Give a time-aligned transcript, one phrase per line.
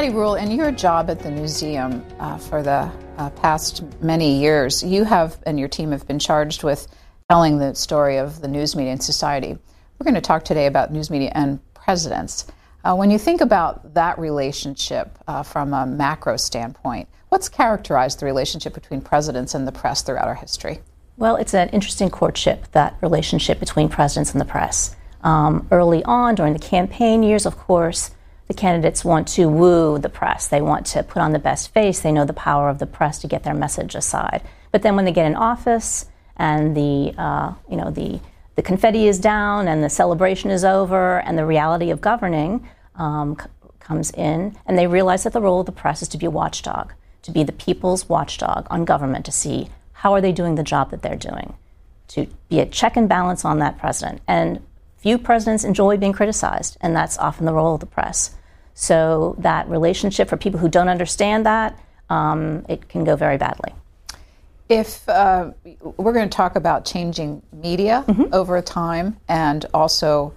[0.00, 4.82] Patty Rhule, in your job at the museum uh, for the uh, past many years,
[4.82, 6.88] you have and your team have been charged with
[7.28, 9.58] telling the story of the news media and society.
[9.98, 12.46] We're going to talk today about news media and presidents.
[12.82, 18.24] Uh, when you think about that relationship uh, from a macro standpoint, what's characterized the
[18.24, 20.78] relationship between presidents and the press throughout our history?
[21.18, 24.96] Well, it's an interesting courtship, that relationship between presidents and the press.
[25.22, 28.12] Um, early on, during the campaign years, of course,
[28.50, 30.48] the candidates want to woo the press.
[30.48, 32.00] They want to put on the best face.
[32.00, 34.42] They know the power of the press to get their message aside.
[34.72, 38.18] But then when they get in office and the uh, you know the
[38.56, 43.36] the confetti is down and the celebration is over and the reality of governing um,
[43.40, 43.46] c-
[43.78, 46.30] comes in, and they realize that the role of the press is to be a
[46.30, 50.64] watchdog, to be the people's watchdog on government, to see how are they doing the
[50.64, 51.54] job that they're doing,
[52.08, 54.20] to be a check and balance on that president.
[54.26, 54.60] And
[54.96, 58.34] few presidents enjoy being criticized, and that's often the role of the press.
[58.80, 61.78] So that relationship for people who don't understand that,
[62.08, 63.74] um, it can go very badly.
[64.70, 65.50] If uh,
[65.98, 68.32] we're going to talk about changing media Mm-hmm.
[68.32, 70.32] over time and also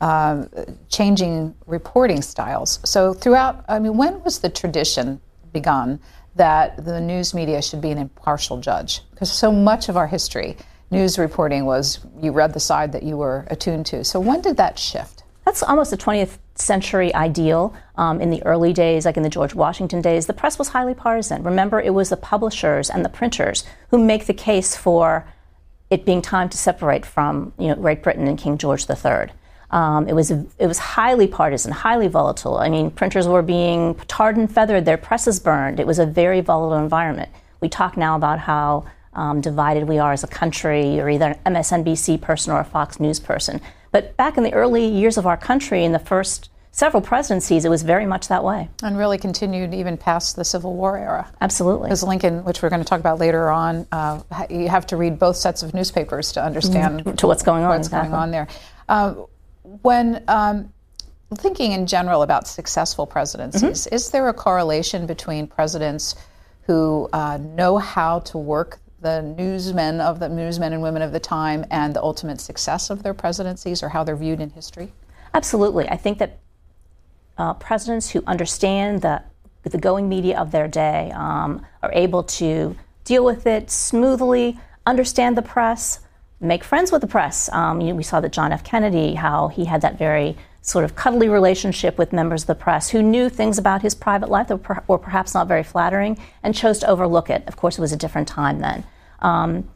[0.00, 0.44] uh,
[0.88, 2.78] changing reporting styles.
[2.84, 5.20] So, throughout, I mean, when was the tradition
[5.52, 5.98] begun
[6.36, 9.00] that the news media should be an impartial judge?
[9.10, 10.56] Because so much of our history,
[10.92, 14.04] news reporting was you read the side that you were attuned to.
[14.04, 15.24] So, when did that shift?
[15.44, 17.74] That's almost a 20th century ideal.
[17.96, 20.94] Um, in the early days, like in the George Washington days, the press was highly
[20.94, 21.42] partisan.
[21.42, 25.26] Remember, it was the publishers and the printers who make the case for
[25.90, 29.32] it being time to separate from you know, Great Britain and King George III.
[29.70, 32.56] Um, it was it was highly partisan, highly volatile.
[32.56, 35.78] I mean, printers were being tarred and feathered, their presses burned.
[35.78, 37.28] It was a very volatile environment.
[37.60, 40.94] We talk now about how um, divided we are as a country.
[40.94, 43.60] You're either an MSNBC person or a Fox News person.
[43.98, 47.68] But back in the early years of our country, in the first several presidencies, it
[47.68, 48.68] was very much that way.
[48.80, 51.28] And really continued even past the Civil War era.
[51.40, 51.88] Absolutely.
[51.88, 55.18] Because Lincoln, which we're going to talk about later on, uh, you have to read
[55.18, 57.70] both sets of newspapers to understand to what's going on.
[57.70, 58.10] what's exactly.
[58.10, 58.46] going on there.
[58.88, 59.14] Uh,
[59.82, 60.72] when um,
[61.34, 63.94] thinking in general about successful presidencies, Mm-hmm.
[63.96, 66.14] is there a correlation between presidents
[66.68, 71.20] who uh, know how to work the newsmen of the newsmen and women of the
[71.20, 74.92] time and the ultimate success of their presidencies or how they're viewed in history?
[75.34, 75.88] Absolutely.
[75.88, 76.38] I think that
[77.36, 79.22] uh, presidents who understand the,
[79.62, 85.36] the going media of their day um, are able to deal with it smoothly, understand
[85.36, 86.00] the press,
[86.40, 87.48] make friends with the press.
[87.52, 88.64] Um, you know, we saw that John F.
[88.64, 92.90] Kennedy, how he had that very sort of cuddly relationship with members of the press
[92.90, 96.18] who knew things about his private life that were, per- were perhaps not very flattering
[96.42, 97.42] and chose to overlook it.
[97.46, 98.84] Of course, it was a different time then.
[99.20, 99.68] Um,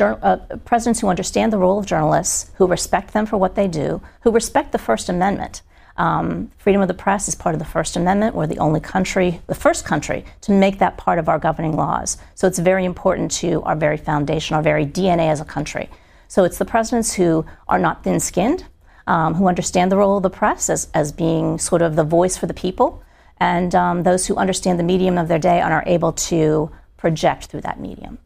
[0.00, 4.00] uh, presidents who understand the role of journalists, who respect them for what they do,
[4.20, 5.62] who respect the First Amendment.
[5.96, 8.36] Um, freedom of the press is part of the First Amendment.
[8.36, 12.16] We're the only country, the first country, to make that part of our governing laws.
[12.36, 15.90] So it's very important to our very foundation, our very DNA as a country.
[16.28, 18.64] So it's the presidents who are not thin skinned,
[19.08, 22.36] um, who understand the role of the press as, as being sort of the voice
[22.36, 23.02] for the people,
[23.40, 27.46] and um, those who understand the medium of their day and are able to project
[27.46, 28.18] through that medium.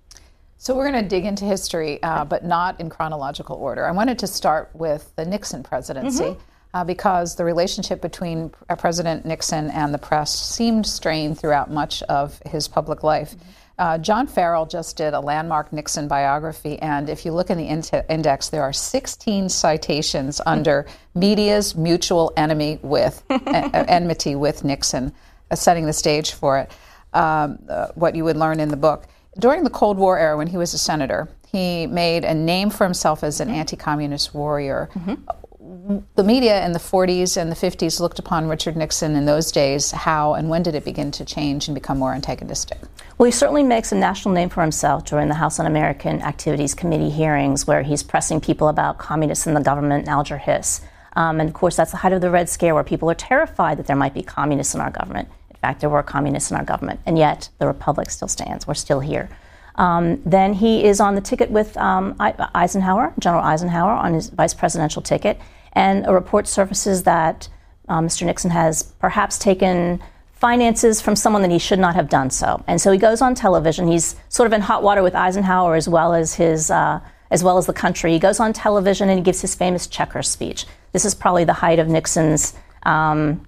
[0.59, 3.87] So we're going to dig into history, uh, but not in chronological order.
[3.87, 6.37] I wanted to start with the Nixon presidency.
[6.75, 12.41] Uh, because the relationship between President Nixon and the press seemed strained throughout much of
[12.47, 13.35] his public life.
[13.83, 17.67] Uh, John Farrell just did a landmark Nixon biography, and if you look in the
[17.67, 20.87] in- index, there are 16 citations under
[21.17, 25.13] media's mutual enemy with enmity with Nixon,
[25.51, 26.71] uh, setting the stage for it.
[27.13, 30.47] Um, uh, what you would learn in the book during the Cold War era, when
[30.47, 34.91] he was a senator, he made a name for himself as an anti-communist warrior
[36.17, 39.91] the media in the 40s and the 50s looked upon Richard Nixon in those days.
[39.91, 42.79] How and when did it begin to change and become more antagonistic?
[43.23, 47.09] Well, he certainly makes a national name for himself during the House Un-American Activities Committee
[47.09, 50.81] hearings, where he's pressing people about communists in the government, Alger Hiss.
[51.13, 53.79] Um, and of course, that's the height of the Red Scare, where people are terrified
[53.79, 55.29] that there might be communists in our government.
[55.51, 58.67] In fact, there were communists in our government, and yet the republic still stands.
[58.67, 59.29] We're still here.
[59.77, 64.53] Um, then he is on the ticket with um, Eisenhower, General Eisenhower, on his vice
[64.53, 65.41] presidential ticket.
[65.75, 67.49] And a report surfaces that
[67.89, 68.27] uh, Mr.
[68.27, 70.03] Nixon has perhaps taken
[70.43, 72.65] finances from someone that he should not have done so.
[72.67, 73.87] And so he goes on television.
[73.87, 76.71] He's sort of in hot water with Eisenhower as well as his.
[76.71, 77.01] Uh,
[77.31, 78.13] as well as the country.
[78.13, 80.67] He goes on television and he gives his famous checkers speech.
[80.93, 82.53] This is probably the height of Nixon's
[82.83, 83.47] um,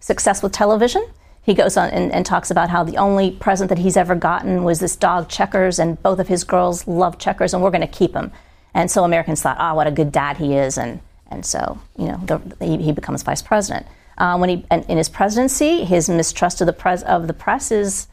[0.00, 1.06] success with television.
[1.42, 4.64] He goes on and, and, talks about how the only present that he's ever gotten
[4.64, 7.86] was this dog Checkers, and both of his girls love Checkers, and we're going to
[7.86, 8.32] keep him.
[8.72, 11.00] And so Americans thought, ah, oh, what a good dad he is, and
[11.30, 13.86] and so you know the, he, he, becomes vice president.
[14.18, 18.08] Uh, when he in his presidency, his mistrust of the pres of the press is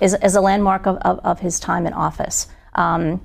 [0.00, 2.48] is, is a landmark of, of, of, his time in office.
[2.74, 3.20] Um,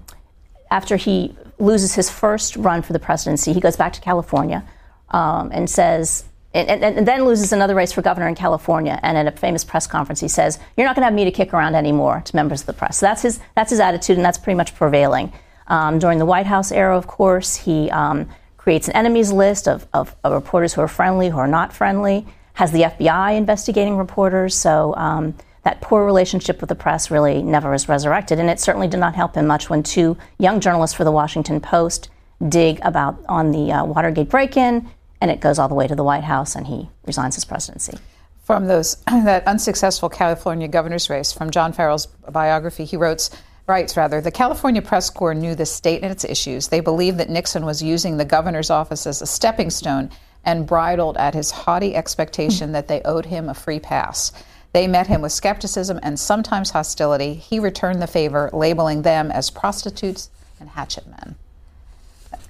[0.70, 4.64] after he loses his first run for the presidency, he goes back to California
[5.10, 9.00] um, and says, and, and, and, then loses another race for governor in California.
[9.04, 11.32] And at a famous press conference, he says, "You're not going to have me to
[11.32, 14.26] kick around anymore to members of the press." So that's his that's his attitude, and
[14.26, 15.32] that's pretty much prevailing.
[15.68, 18.28] Um, during the White House era, of course, he um,
[18.70, 22.24] creates an enemies list of, of, of, reporters who are friendly, who are not friendly.
[22.54, 24.54] Has the FBI investigating reporters.
[24.54, 25.34] So um,
[25.64, 28.38] that poor relationship with the press really never was resurrected.
[28.38, 31.60] And it certainly did not help him much when two young journalists for the Washington
[31.60, 32.12] Post
[32.48, 34.88] dig about on the uh, Watergate break in,
[35.20, 37.98] and it goes all the way to the White House, and he resigns his presidency.
[38.44, 43.32] From those that unsuccessful California governor's race, from John Farrell's biography, he wrote,
[43.70, 46.68] writes rather, the California press corps knew the state and its issues.
[46.68, 50.10] They believed that Nixon was using the governor's office as a stepping stone
[50.44, 54.32] and bridled at his haughty expectation that they owed him a free pass.
[54.74, 57.36] They met him with skepticism and sometimes hostility.
[57.36, 60.30] He returned the favor, labeling them as prostitutes
[60.60, 61.36] and hatchet men.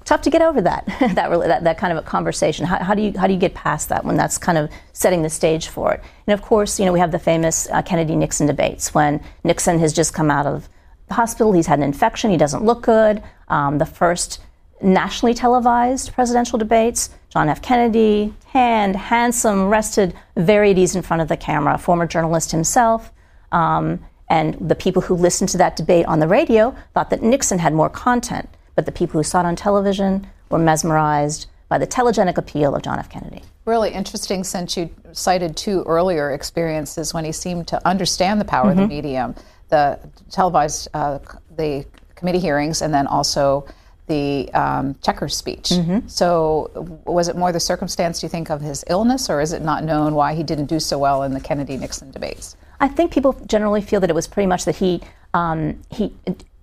[0.06, 2.66] Tough to get over that, that, that, that, kind of a conversation.
[2.66, 5.22] How, how, do you, how do you get past that when that's kind of setting
[5.22, 6.04] the stage for it?
[6.26, 9.80] And of course, you know, we have the famous uh, Kennedy Nixon debates when Nixon
[9.80, 10.68] has just come out of
[11.12, 13.22] hospital, he's had an infection, he doesn't look good.
[13.48, 14.42] Um, the first
[14.82, 17.10] nationally televised presidential debates.
[17.30, 17.62] John F.
[17.62, 23.12] Kennedy, tanned, handsome, rested, very at ease in front of the camera, former journalist himself.
[23.52, 27.60] Um, and the people who listened to that debate on the radio thought that Nixon
[27.60, 31.88] had more content, but the people who saw it on television were mesmerized by the
[31.88, 33.10] telegenic appeal of John F.
[33.10, 33.44] Kennedy.
[33.66, 38.72] Really interesting since you cited two earlier experiences when he seemed to understand the power
[38.72, 38.72] mm-hmm.
[38.72, 39.08] of the mm-hmm.
[39.08, 39.36] medium,
[39.70, 40.00] the
[40.30, 41.20] televised, uh,
[41.56, 41.86] the
[42.16, 43.66] committee hearings, and then also
[44.08, 45.70] the um, Checkers speech.
[45.70, 46.08] Mm-hmm.
[46.08, 49.62] So, was it more the circumstance, do you think, of his illness, or is it
[49.62, 52.58] not known why he didn't do so well in the Kennedy Nixon debates?
[52.80, 55.02] I think people generally feel that it was pretty much that he,
[55.34, 56.14] um, he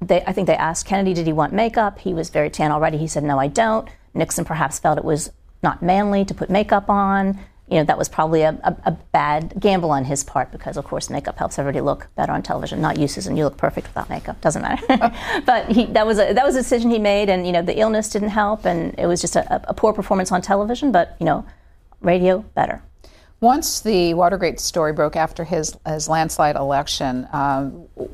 [0.00, 1.98] they, I think they asked Kennedy, did he want makeup?
[1.98, 2.98] He was very tan already.
[2.98, 3.88] He said, no, I don't.
[4.14, 5.30] Nixon perhaps felt it was
[5.62, 7.38] not manly to put makeup on
[7.68, 10.84] you know, that was probably a, a, a, bad gamble on his part because, of
[10.84, 12.80] course, makeup helps everybody look better on television.
[12.80, 14.40] Not uses, and you look perfect without makeup.
[14.40, 15.12] Doesn't matter.
[15.46, 17.78] but he, that was a that was a decision he made, and you know, the
[17.78, 20.92] illness didn't help, and it was just a, a poor performance on television.
[20.92, 21.44] But you know,
[22.00, 22.82] radio better.
[23.40, 27.70] Once the Watergate story broke after his his landslide election, um,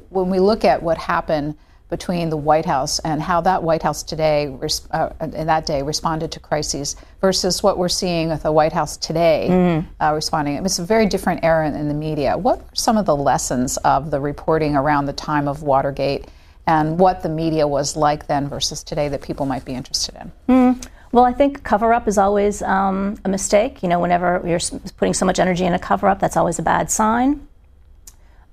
[0.08, 1.56] when we look at what happened
[1.92, 4.50] between the White House and how that White House today,
[4.92, 8.96] uh, in that day, responded to crises versus what we're seeing with the White House
[8.96, 9.86] today mm.
[10.00, 10.56] uh, responding.
[10.64, 12.36] It's a very different era in the media.
[12.36, 16.28] What are some of the lessons of the reporting around the time of Watergate
[16.66, 20.32] and what the media was like then versus today that people might be interested in?
[20.48, 20.88] Mm.
[21.12, 23.82] Well, I think cover up is always um, a mistake.
[23.82, 26.62] You know, whenever you're putting so much energy in a cover up, that's always a
[26.62, 27.46] bad sign.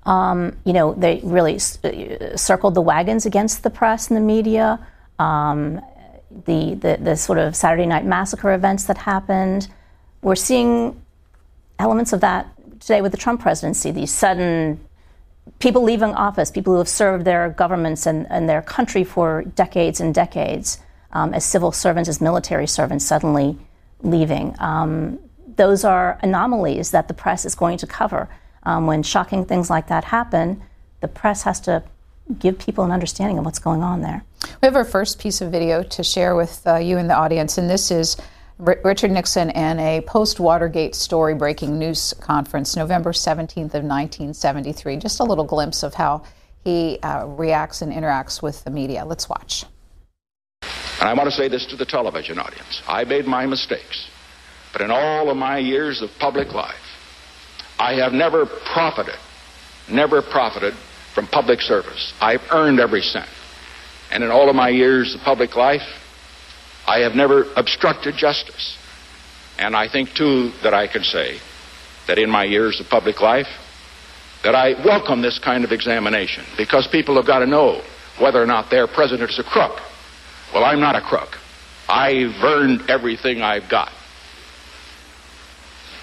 [0.04, 4.84] Um, you know, they really uh, circled the wagons against the press and the media.
[5.18, 5.80] Um,
[6.30, 9.68] the, the, the sort of Saturday Night Massacre events that happened.
[10.22, 11.00] We're seeing
[11.78, 12.46] elements of that
[12.80, 13.90] today with the Trump presidency.
[13.90, 14.80] These sudden
[15.58, 20.00] people leaving office, people who have served their governments and, and their country for decades
[20.00, 20.78] and decades
[21.12, 23.58] um, as civil servants, as military servants, suddenly
[24.02, 24.54] leaving.
[24.58, 25.18] Um,
[25.56, 28.28] those are anomalies that the press is going to cover
[28.64, 30.62] um, when shocking things like that happen,
[31.00, 31.82] the press has to
[32.38, 34.24] give people an understanding of what's going on there.
[34.62, 37.58] We have our first piece of video to share with uh, you and the audience,
[37.58, 38.16] and this is
[38.64, 44.96] R- Richard Nixon and a post Watergate story breaking news conference, November 17th of 1973.
[44.96, 46.22] Just a little glimpse of how
[46.64, 49.04] he uh, reacts and interacts with the media.
[49.04, 49.64] Let's watch.
[51.00, 52.82] And I want to say this to the television audience.
[52.86, 54.10] I made my mistakes,
[54.72, 56.76] but in all of my years of public life,
[57.80, 59.18] I have never profited,
[59.88, 60.74] never profited
[61.14, 62.12] from public service.
[62.20, 63.28] I've earned every cent.
[64.12, 65.88] And in all of my years of public life,
[66.86, 68.76] I have never obstructed justice.
[69.58, 71.38] And I think, too, that I can say
[72.06, 73.48] that in my years of public life,
[74.44, 77.80] that I welcome this kind of examination because people have got to know
[78.18, 79.80] whether or not their president is a crook.
[80.52, 81.38] Well, I'm not a crook.
[81.88, 83.90] I've earned everything I've got.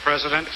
[0.04, 0.48] President.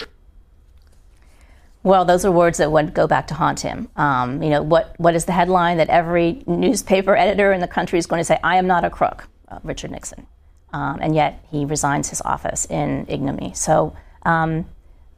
[1.84, 3.90] Well, those are words that would go back to haunt him.
[3.96, 7.98] Um, you know, what, what is the headline that every newspaper editor in the country
[7.98, 8.38] is going to say?
[8.44, 10.28] I am not a crook, uh, Richard Nixon.
[10.74, 13.54] Um, and yet he resigns his office in ignominy.
[13.56, 14.66] So um,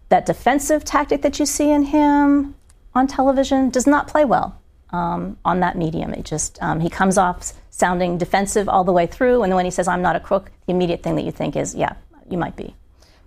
[0.09, 2.55] that defensive tactic that you see in him
[2.95, 4.59] on television does not play well
[4.91, 6.13] um, on that medium.
[6.13, 9.43] It just, um, he comes off sounding defensive all the way through.
[9.43, 11.55] And then when he says, I'm not a crook, the immediate thing that you think
[11.55, 11.93] is, yeah,
[12.29, 12.73] you might be.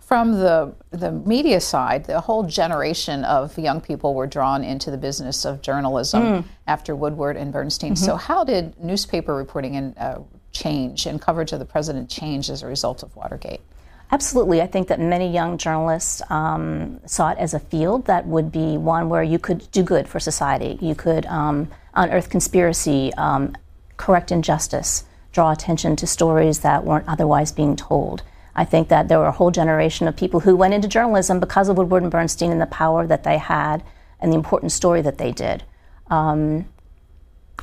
[0.07, 4.97] From the, the media side, the whole generation of young people were drawn into the
[4.97, 6.45] business of journalism mm.
[6.69, 7.95] after Woodward and Bernstein.
[7.95, 8.05] Mm-hmm.
[8.05, 10.21] So, how did newspaper reporting and uh,
[10.53, 13.61] change and coverage of the president change as a result of Watergate?
[14.13, 14.63] Absolutely.
[14.63, 18.77] I think that many young journalists um, saw it as a field that would be
[18.77, 20.79] one where you could do good for society.
[20.81, 23.57] You could um, unearth conspiracy, um,
[23.97, 28.23] correct injustice, draw attention to stories that weren't otherwise being told.
[28.57, 31.69] I think that there were a whole generation of people who went into journalism because
[31.69, 33.85] of Woodward and Bernstein and the power that they had
[34.19, 35.63] and the important story that they did.
[36.09, 36.65] Um,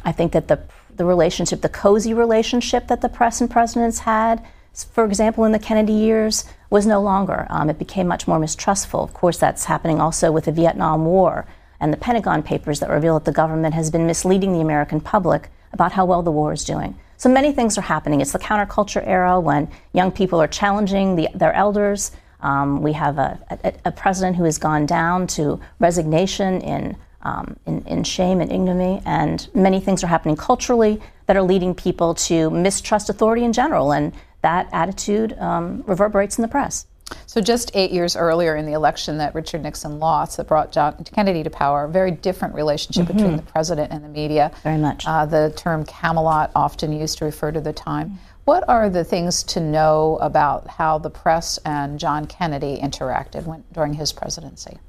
[0.05, 0.61] I think that the,
[0.95, 4.45] the relationship, the cozy relationship that the press and presidents had,
[4.91, 7.47] for example, in the Kennedy years, was no longer.
[7.49, 9.03] Um, it became much more mistrustful.
[9.03, 11.47] Of course, that's happening also with the Vietnam War
[11.79, 15.49] and the Pentagon Papers that reveal that the government has been misleading the American public
[15.71, 16.99] about how well the war is doing.
[17.17, 18.21] So many things are happening.
[18.21, 22.11] It's the counterculture era when young people are challenging the, their elders.
[22.41, 27.55] Um, we have a, a, a, president who has gone down to resignation in, um,
[27.65, 32.13] in, in shame and ignominy, and many things are happening culturally that are leading people
[32.15, 36.85] to mistrust authority in general, and that attitude um, reverberates in the press.
[37.25, 41.03] So, just eight years earlier in the election that Richard Nixon lost, that brought John
[41.03, 43.17] Kennedy to power, a very different relationship mm-hmm.
[43.17, 44.51] between the president and the media.
[44.63, 45.05] Very much.
[45.05, 48.07] Uh, the term Camelot often used to refer to the time.
[48.09, 48.17] Mm-hmm.
[48.45, 53.63] What are the things to know about how the press and John Kennedy interacted when,
[53.71, 54.79] during his presidency?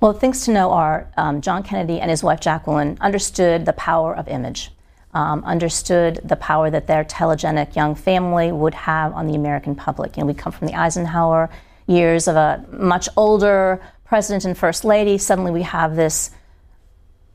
[0.00, 4.14] Well, things to know are um, John Kennedy and his wife Jacqueline understood the power
[4.14, 4.70] of image.
[5.12, 10.16] Um, understood the power that their telegenic young family would have on the American public.
[10.16, 11.50] You know, we come from the Eisenhower
[11.88, 15.18] years of a much older president and first lady.
[15.18, 16.30] Suddenly we have this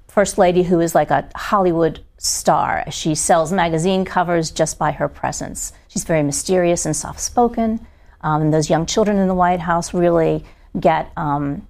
[0.07, 2.89] first lady who is like a Hollywood star.
[2.89, 5.73] She sells magazine covers just by her presence.
[5.89, 7.85] She's very mysterious and soft spoken.
[8.21, 10.45] Um, and those young children in the White House really
[10.79, 11.67] get um,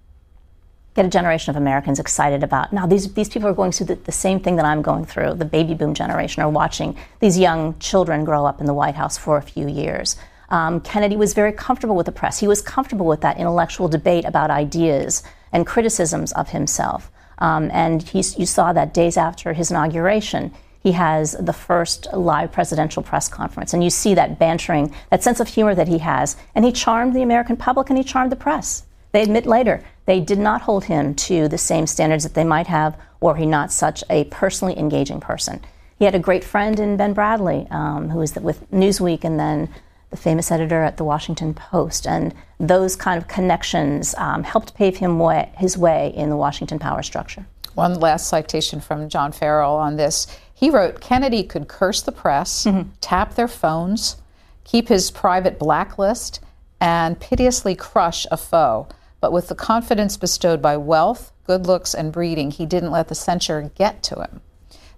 [0.96, 3.96] get a generation of Americans excited about now these these people are going through the,
[3.96, 5.36] the, same thing that I'm going through.
[5.36, 9.18] The baby boom generation are watching these young children grow up in the White House
[9.18, 10.16] for a few years.
[10.50, 12.40] Um, Kennedy was very comfortable with the press.
[12.40, 17.12] He was comfortable with that intellectual debate about ideas and criticisms of himself.
[17.40, 22.52] Um, and he, you saw that days after his inauguration, he has the first live
[22.52, 23.74] presidential press conference.
[23.74, 26.38] And you see that bantering, that sense of humor that he has.
[26.54, 28.84] And he charmed the American public and he charmed the press.
[29.16, 32.68] They admit later they did not hold him to the same standards that they might
[32.68, 35.62] have, or he not such a personally engaging person.
[35.98, 39.70] He had a great friend in Ben Bradlee, um, who was with Newsweek and then
[40.10, 42.06] the famous editor at the Washington Post.
[42.06, 46.78] And those kind of connections um, helped pave him way, his way in the Washington
[46.78, 47.46] power structure.
[47.74, 50.28] One last citation from John Farrell on this.
[50.54, 52.90] He wrote Kennedy could curse the press, mm-hmm.
[53.00, 54.18] tap their phones,
[54.66, 56.42] keep his private blacklist,
[56.82, 58.90] and pitilessly crush a foe.
[59.26, 63.16] But with the confidence bestowed by wealth, good looks, and breeding, he didn't let the
[63.16, 64.40] censure get to him.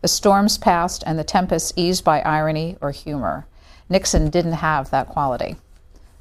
[0.02, 3.48] The storms passed and the tempests eased by irony or humor.
[3.88, 5.56] Nixon didn't have that quality.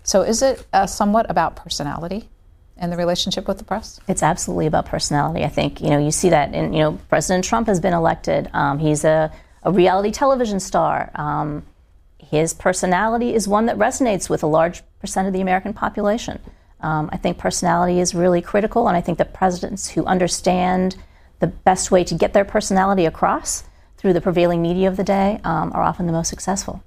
[0.05, 2.29] So is it uh, somewhat about personality?
[2.77, 3.99] and the relationship with the press?
[4.07, 5.45] It's absolutely about personality.
[5.45, 8.49] I think you know you see that in you know President Trump has been elected.
[8.53, 9.33] Um, he's a,
[9.65, 11.11] a, reality television star.
[11.17, 11.65] Um,
[12.19, 16.39] his personality is one that resonates with a large percent of the American population.
[16.81, 20.97] Um, I think personality is really critical, and I think that presidents who understand
[21.41, 23.65] the best way to get their personality across
[23.97, 26.83] through the prevailing media of the day um, are often the most successful.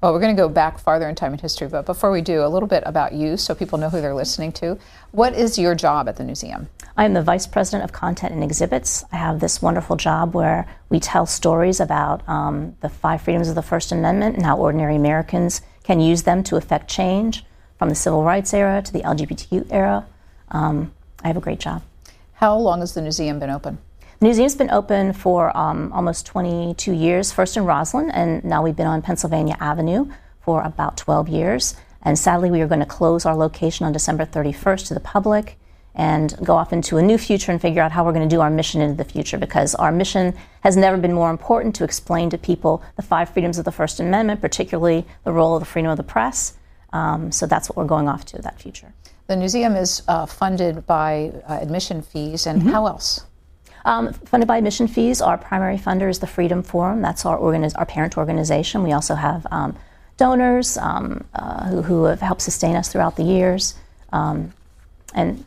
[0.00, 2.44] Well, we're going to go back farther in time in history, but before we do,
[2.44, 4.78] a little bit about you so people know who they're listening to.
[5.12, 6.68] What is your job at the museum?
[6.96, 9.04] I am the Vice President of Content and Exhibits.
[9.12, 13.54] I have this wonderful job where we tell stories about um, the five freedoms of
[13.54, 17.44] the First Amendment and how ordinary Americans can use them to affect change
[17.84, 20.06] from the civil rights era to the LGBTQ era.
[20.50, 20.90] Um,
[21.22, 21.82] I have a great job.
[22.32, 23.76] How long has the museum been open?
[24.20, 28.74] The museum's been open for um, almost 22 years, first in Rosslyn, and now we've
[28.74, 30.10] been on Pennsylvania Avenue
[30.40, 31.76] for about 12 years.
[32.00, 35.58] And sadly, we are going to close our location on December 31st to the public
[35.94, 38.40] and go off into a new future and figure out how we're going to do
[38.40, 42.30] our mission into the future because our mission has never been more important to explain
[42.30, 45.90] to people the five freedoms of the First Amendment, particularly the role of the freedom
[45.90, 46.54] of the press.
[46.94, 48.94] Um, so that's what we're going off to, that future.
[49.26, 52.70] The museum is uh, funded by uh, admission fees, and mm-hmm.
[52.70, 53.26] how else?
[53.84, 55.20] Um, funded by admission fees.
[55.20, 57.02] Our primary funder is the Freedom Forum.
[57.02, 58.82] That's our, organiz- our parent organization.
[58.82, 59.76] We also have um,
[60.16, 63.74] donors um, uh, who, who, have helped sustain us throughout the years.
[64.12, 64.54] Um,
[65.14, 65.44] and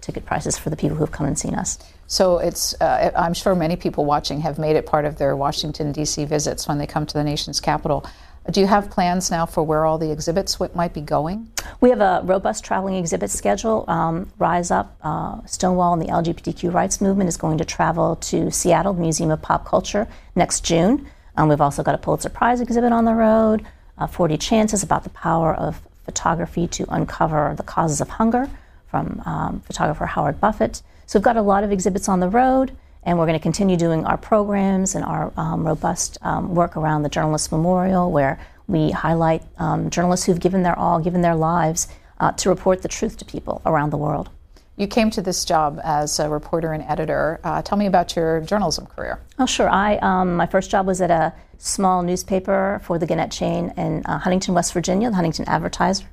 [0.00, 1.78] ticket prices for the people who have come and seen us.
[2.06, 5.92] So it's, uh, I'm sure many people watching have made it part of their Washington,
[5.92, 6.24] D.C.
[6.24, 8.04] visits when they come to the nation's capital.
[8.50, 11.48] Do you have plans now for where all the exhibits might be going?
[11.80, 13.84] We have a robust traveling exhibit schedule.
[13.86, 18.50] Um, Rise Up, uh, Stonewall, and the LGBTQ rights movement is going to travel to
[18.50, 21.06] Seattle, Museum of Pop Culture, next June.
[21.36, 23.64] Um, we've also got a Pulitzer Prize exhibit on the road,
[23.98, 28.50] uh, 40 Chances about the power of photography to uncover the causes of hunger
[28.88, 30.82] from um, photographer Howard Buffett.
[31.06, 33.76] So we've got a lot of exhibits on the road, and we're going to continue
[33.76, 38.90] doing our programs and our um, robust um, work around the Journalist Memorial, where we
[38.90, 41.88] highlight um, journalists who've given their all, given their lives
[42.20, 44.30] uh, to report the truth to people around the world.
[44.76, 47.40] You came to this job as a reporter and editor.
[47.44, 49.20] Uh, tell me about your journalism career.
[49.38, 49.68] Oh, sure.
[49.68, 54.04] I um, my first job was at a small newspaper for the Gannett chain in
[54.06, 56.06] uh, Huntington, West Virginia, the Huntington Advertiser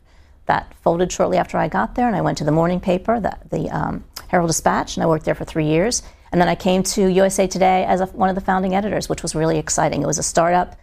[0.48, 3.38] that folded shortly after I got there, and I went to the morning paper, the,
[3.50, 6.02] the um, Herald Dispatch, and I worked there for three years.
[6.32, 9.24] And then I came to USA Today as a, one of the founding editors, which
[9.24, 10.02] was really exciting.
[10.02, 10.76] It was a startup.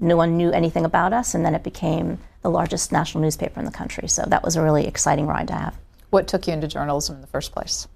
[0.00, 3.66] No one knew anything about us, and then it became the largest national newspaper in
[3.66, 4.08] the country.
[4.08, 5.76] So that was a really exciting ride to have.
[6.10, 7.88] What took you into journalism in the first place?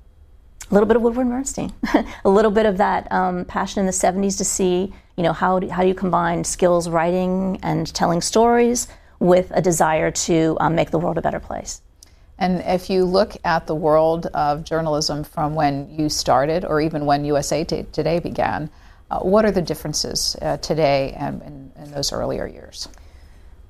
[0.70, 1.72] A little bit of Woodward and Bernstein,
[2.24, 5.58] a little bit of that um, passion in the 70s to see, you know, how
[5.58, 8.88] do, how do you combine skills writing and telling stories
[9.22, 11.80] with a desire to um, make the world a better place.
[12.42, 17.06] And if you look at the world of journalism from when you started, or even
[17.06, 18.68] when USA Today began,
[19.12, 22.88] uh, what are the differences uh, today and in, in, those earlier years?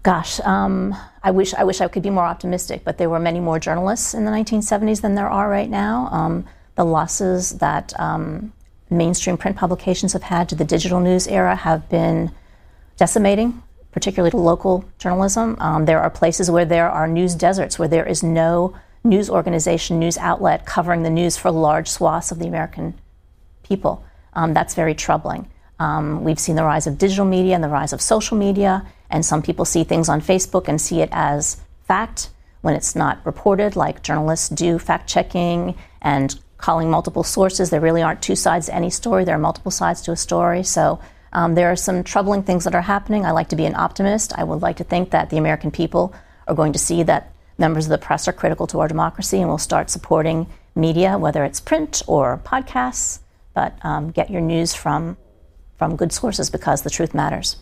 [0.02, 3.40] Gosh, um, I wish I wish I could be more optimistic, but there were many
[3.40, 6.08] more journalists in the 1970s than there are right now.
[6.10, 8.54] Um, the losses that um,
[8.88, 12.32] mainstream print publications have had to the digital news era have been
[12.96, 15.56] decimating particularly to local journalism.
[15.60, 18.74] Um, there are places where there are news deserts, where there is no
[19.04, 22.94] news organization, news outlet covering the news for large swaths of the American
[23.62, 24.04] people.
[24.32, 25.48] Um, that's very troubling.
[25.78, 29.24] Um, we've seen the rise of digital media and the rise of social media, and
[29.24, 32.30] some people see things on Facebook and see it as fact
[32.62, 37.70] when it's not reported, like journalists do fact checking and calling multiple sources.
[37.70, 40.62] There really aren't two sides to any story, there are multiple sides to a story.
[40.62, 41.00] So
[41.32, 43.24] um, there are some troubling things that are happening.
[43.24, 44.32] I like to be an optimist.
[44.36, 46.14] I would like to think that the American people
[46.46, 49.48] are going to see that members of the press are critical to our democracy and
[49.48, 53.20] will start supporting media, whether it's print or podcasts.
[53.54, 55.16] But um, get your news from
[55.76, 57.56] from good sources because the truth matters.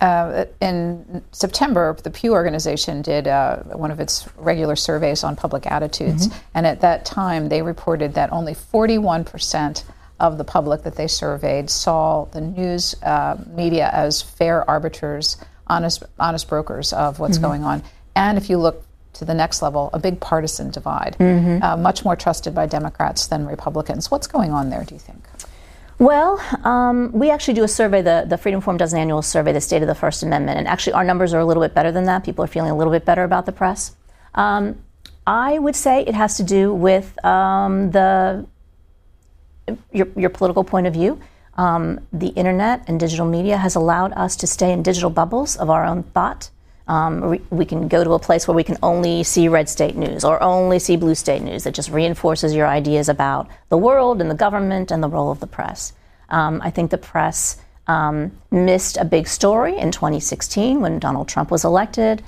[0.00, 5.66] Uh, in September, the Pew organization did uh, one of its regular surveys on public
[5.66, 6.38] attitudes, mm-hmm.
[6.54, 9.84] and at that time, they reported that only 41 percent
[10.20, 16.02] of the public that they surveyed saw the news uh, media as fair arbiters, honest,
[16.18, 17.46] honest brokers of what's mm-hmm.
[17.46, 17.82] going on.
[18.14, 21.62] And if you look to the next level, a big partisan divide, mm-hmm.
[21.62, 24.10] uh, much more trusted by Democrats than Republicans.
[24.10, 25.24] What's going on there, do you think?
[25.98, 28.02] Well, um, we actually do a survey.
[28.02, 30.66] The, the Freedom Forum does an annual survey, the state of the First Amendment, and
[30.66, 32.24] actually our numbers are a little bit better than that.
[32.24, 33.94] People are feeling a little bit better about the press.
[34.34, 34.82] Um,
[35.26, 38.44] I would say it has to do with um, the
[39.92, 41.20] your, your political point of view.
[41.56, 45.70] Um, the internet and digital media has allowed us to stay in digital bubbles of
[45.70, 46.50] our own thought.
[46.86, 49.96] Um, we, we, can go to a place where we can only see red state
[49.96, 54.20] news or only see blue state news that just reinforces your ideas about the world
[54.20, 55.94] and the government and the role of the press.
[56.28, 61.50] Um, I think the press um, missed a big story in 2016 when Donald Trump
[61.50, 62.22] was elected.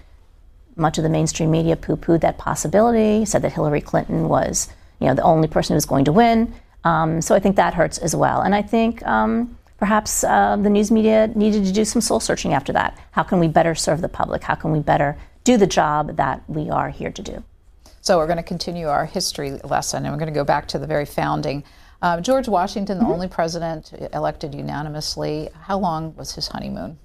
[0.74, 4.68] Much of the mainstream media poo pooed that possibility, said that Hillary Clinton was
[5.00, 6.54] you know, the only person who was going to win.
[6.86, 8.42] Um, so I think that hurts as well.
[8.42, 12.52] And I think um, perhaps uh, the news media needed to do some soul searching
[12.52, 12.96] after that.
[13.10, 14.44] How can we better serve the public?
[14.44, 17.42] How can we better do the job that we are here to do?
[18.02, 20.78] So we're going to continue our history lesson and we're going to go back to
[20.78, 21.64] the very founding.
[22.00, 23.12] Uh, George Washington, the mm-hmm.
[23.12, 26.98] only president elected unanimously, how long was his honeymoon?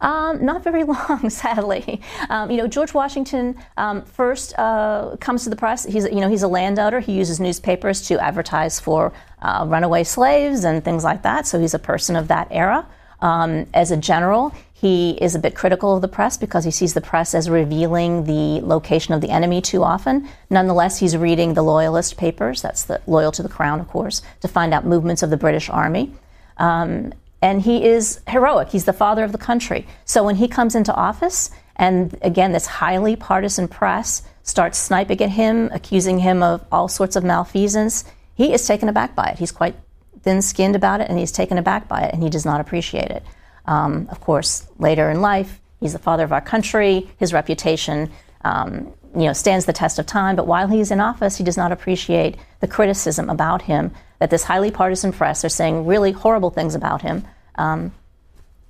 [0.00, 2.00] Um, not very long, sadly.
[2.28, 5.84] Um, you know, George Washington um, first uh, comes to the press.
[5.84, 7.00] He's, you know, he's a landowner.
[7.00, 11.46] He uses newspapers to advertise for uh, runaway slaves and things like that.
[11.46, 12.86] So he's a person of that era.
[13.20, 16.94] Um, as a general, he is a bit critical of the press because he sees
[16.94, 20.28] the press as revealing the location of the enemy too often.
[20.50, 24.46] Nonetheless, he's reading the Loyalist papers, that's the loyal to the crown, of course, to
[24.46, 26.12] find out movements of the British Army.
[26.58, 28.70] Um, and he is heroic.
[28.70, 29.86] He's the father of the country.
[30.04, 35.30] So when he comes into office, and again, this highly partisan press starts sniping at
[35.30, 39.38] him, accusing him of all sorts of malfeasance, he is taken aback by it.
[39.38, 39.76] He's quite
[40.22, 43.10] thin skinned about it, and he's taken aback by it, and he does not appreciate
[43.10, 43.22] it.
[43.66, 47.08] Um, of course, later in life, he's the father of our country.
[47.18, 48.10] His reputation,
[48.44, 50.36] um, you know, stands the test of time.
[50.36, 54.44] But while he's in office, he does not appreciate the criticism about him that this
[54.44, 57.26] highly partisan press are saying really horrible things about him.
[57.54, 57.92] Um,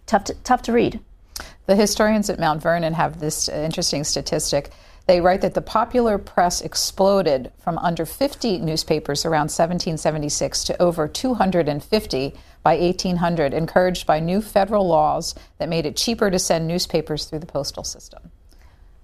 [0.07, 1.01] tough, to, tough to read.
[1.66, 4.70] The historians at Mount Vernon have this interesting statistic.
[5.07, 11.09] They write that the popular press exploded from under 50 newspapers around 1776 to over
[11.09, 17.24] 250 by 1800, encouraged by new federal laws that made it cheaper to send newspapers
[17.24, 18.28] through the postal system.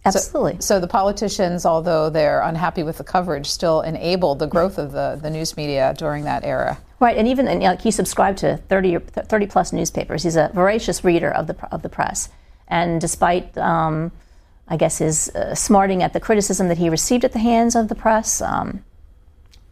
[0.06, 0.54] Absolutely.
[0.54, 4.92] So, so, the politicians, although they're unhappy with the coverage, still enabled the growth of
[4.92, 6.78] the, the news media during that era.
[7.00, 10.22] Right, and even and, you know, he subscribed to 30, 30 plus newspapers.
[10.22, 12.28] He's a voracious reader of the, of the press.
[12.68, 14.12] And despite, um,
[14.68, 17.88] I guess, his uh, smarting at the criticism that he received at the hands of
[17.88, 18.84] the press, um,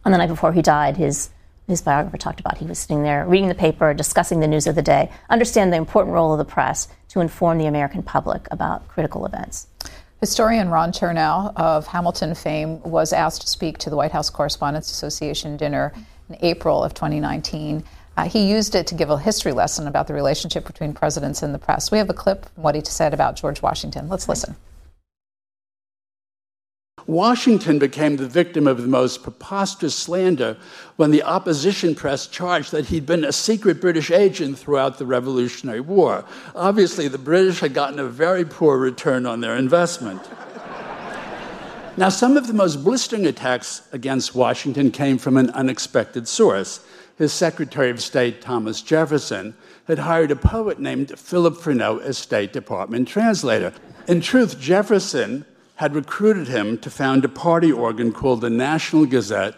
[0.05, 1.29] on the night before he died, his
[1.67, 2.57] his biographer talked about.
[2.57, 5.77] He was sitting there reading the paper, discussing the news of the day, understand the
[5.77, 9.67] important role of the press to inform the American public about critical events.
[10.23, 14.89] Historian Ron Chernow of Hamilton fame was asked to speak to the White House Correspondents
[14.89, 15.91] Association dinner
[16.29, 17.83] in April of 2019.
[18.15, 21.53] Uh, he used it to give a history lesson about the relationship between presidents and
[21.53, 21.91] the press.
[21.91, 24.07] We have a clip from what he said about George Washington.
[24.07, 24.55] Let's listen.
[27.05, 30.55] Washington became the victim of the most preposterous slander
[30.95, 35.81] when the opposition press charged that he'd been a secret British agent throughout the Revolutionary
[35.81, 36.23] War.
[36.55, 40.21] Obviously, the British had gotten a very poor return on their investment.
[41.97, 46.85] now, some of the most blistering attacks against Washington came from an unexpected source.
[47.17, 49.55] His Secretary of State, Thomas Jefferson,
[49.87, 53.73] had hired a poet named Philip Freneau as State Department translator.
[54.07, 59.55] In truth, Jefferson had recruited him to found a party organ called the National Gazette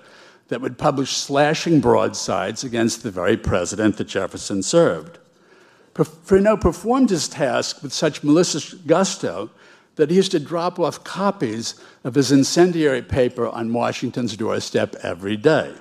[0.47, 5.17] that would publish slashing broadsides against the very president that Jefferson served.
[5.93, 9.49] Freneau performed his task with such malicious gusto
[9.95, 15.37] that he used to drop off copies of his incendiary paper on Washington's doorstep every
[15.37, 15.73] day.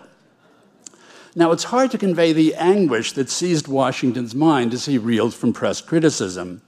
[1.34, 5.52] Now, it's hard to convey the anguish that seized Washington's mind as he reeled from
[5.52, 6.62] press criticism.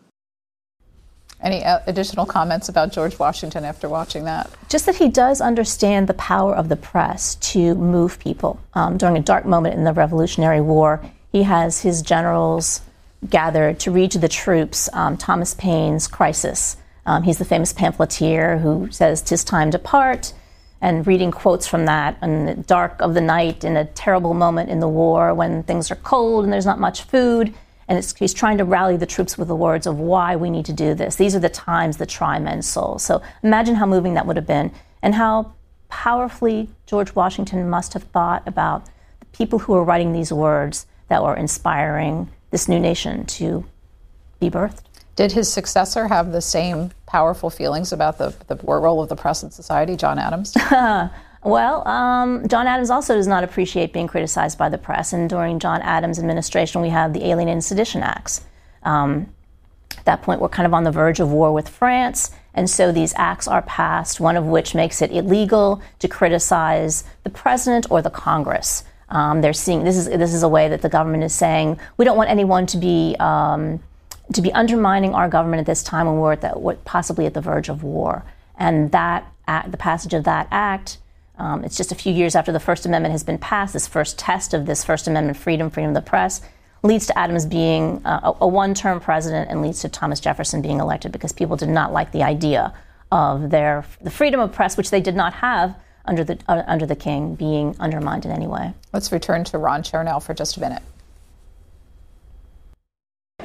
[1.40, 4.50] Any uh, additional comments about George Washington after watching that?
[4.68, 8.58] Just that he does understand the power of the press to move people.
[8.74, 12.80] Um, during a dark moment in the Revolutionary War, he has his generals
[13.28, 16.78] gathered to read to the troops um, Thomas Paine's Crisis.
[17.04, 20.32] Um, he's the famous pamphleteer who says, "Tis time to part,"
[20.80, 24.70] and reading quotes from that in the dark of the night, in a terrible moment
[24.70, 27.54] in the war when things are cold and there's not much food
[27.88, 30.72] and he's trying to rally the troops with the words of why we need to
[30.72, 31.16] do this.
[31.16, 33.04] These are the times that try men's souls.
[33.04, 34.72] So imagine how moving that would have been
[35.02, 35.52] and how
[35.88, 38.86] powerfully George Washington must have thought about
[39.20, 43.64] the people who were writing these words that were inspiring this new nation to
[44.40, 44.82] be birthed.
[45.14, 49.42] Did his successor have the same powerful feelings about the, the role of the press
[49.42, 50.54] in society, John Adams?
[51.46, 55.12] Well, um, John Adams also does not appreciate being criticized by the press.
[55.12, 58.40] And during John Adams' administration, we have the Alien and Sedition Acts.
[58.82, 59.32] Um,
[59.96, 62.32] at that point, we're kind of on the verge of war with France.
[62.52, 67.30] And so these acts are passed, one of which makes it illegal to criticize the
[67.30, 68.82] president or the Congress.
[69.08, 72.04] Um, they're seeing this is this is a way that the government is saying we
[72.04, 73.78] don't want anyone to be um,
[74.32, 77.40] to be undermining our government at this time when we're at the, possibly at the
[77.40, 78.24] verge of war.
[78.58, 80.98] And that act, the passage of that act
[81.38, 83.72] um, it's just a few years after the First Amendment has been passed.
[83.72, 86.40] This first test of this First Amendment freedom, freedom of the press,
[86.82, 90.62] leads to Adams being uh, a, a one term president and leads to Thomas Jefferson
[90.62, 92.72] being elected because people did not like the idea
[93.12, 96.86] of their the freedom of press, which they did not have under the, uh, under
[96.86, 98.72] the king, being undermined in any way.
[98.92, 100.82] Let's return to Ron Chernow for just a minute.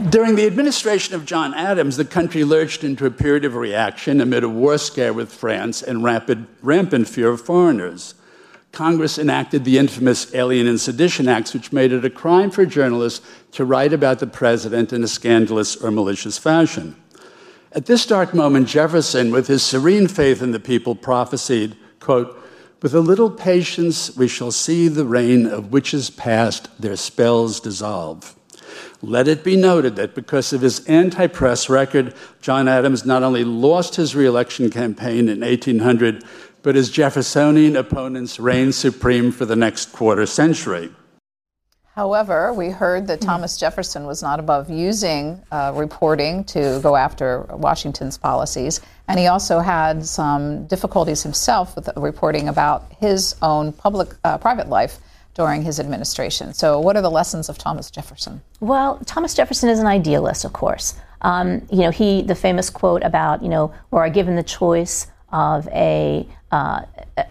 [0.09, 4.43] During the administration of John Adams, the country lurched into a period of reaction amid
[4.43, 8.15] a war scare with France and rampant, rampant fear of foreigners.
[8.71, 13.23] Congress enacted the infamous Alien and Sedition Acts, which made it a crime for journalists
[13.51, 16.95] to write about the president in a scandalous or malicious fashion.
[17.71, 22.41] At this dark moment, Jefferson, with his serene faith in the people, prophesied, quote,
[22.81, 28.35] with a little patience, we shall see the reign of witches past, their spells dissolve.
[29.03, 33.43] Let it be noted that because of his anti press record, John Adams not only
[33.43, 36.23] lost his reelection campaign in 1800,
[36.61, 40.91] but his Jeffersonian opponents reigned supreme for the next quarter century.
[41.95, 47.41] However, we heard that Thomas Jefferson was not above using uh, reporting to go after
[47.49, 54.15] Washington's policies, and he also had some difficulties himself with reporting about his own public,
[54.23, 54.99] uh, private life
[55.33, 56.53] during his administration.
[56.53, 58.41] So, what are the lessons of Thomas Jefferson?
[58.59, 60.95] Well, Thomas Jefferson is an idealist, of course.
[61.21, 65.07] Um, you know, he the famous quote about you know, were I given the choice
[65.31, 66.81] of a uh,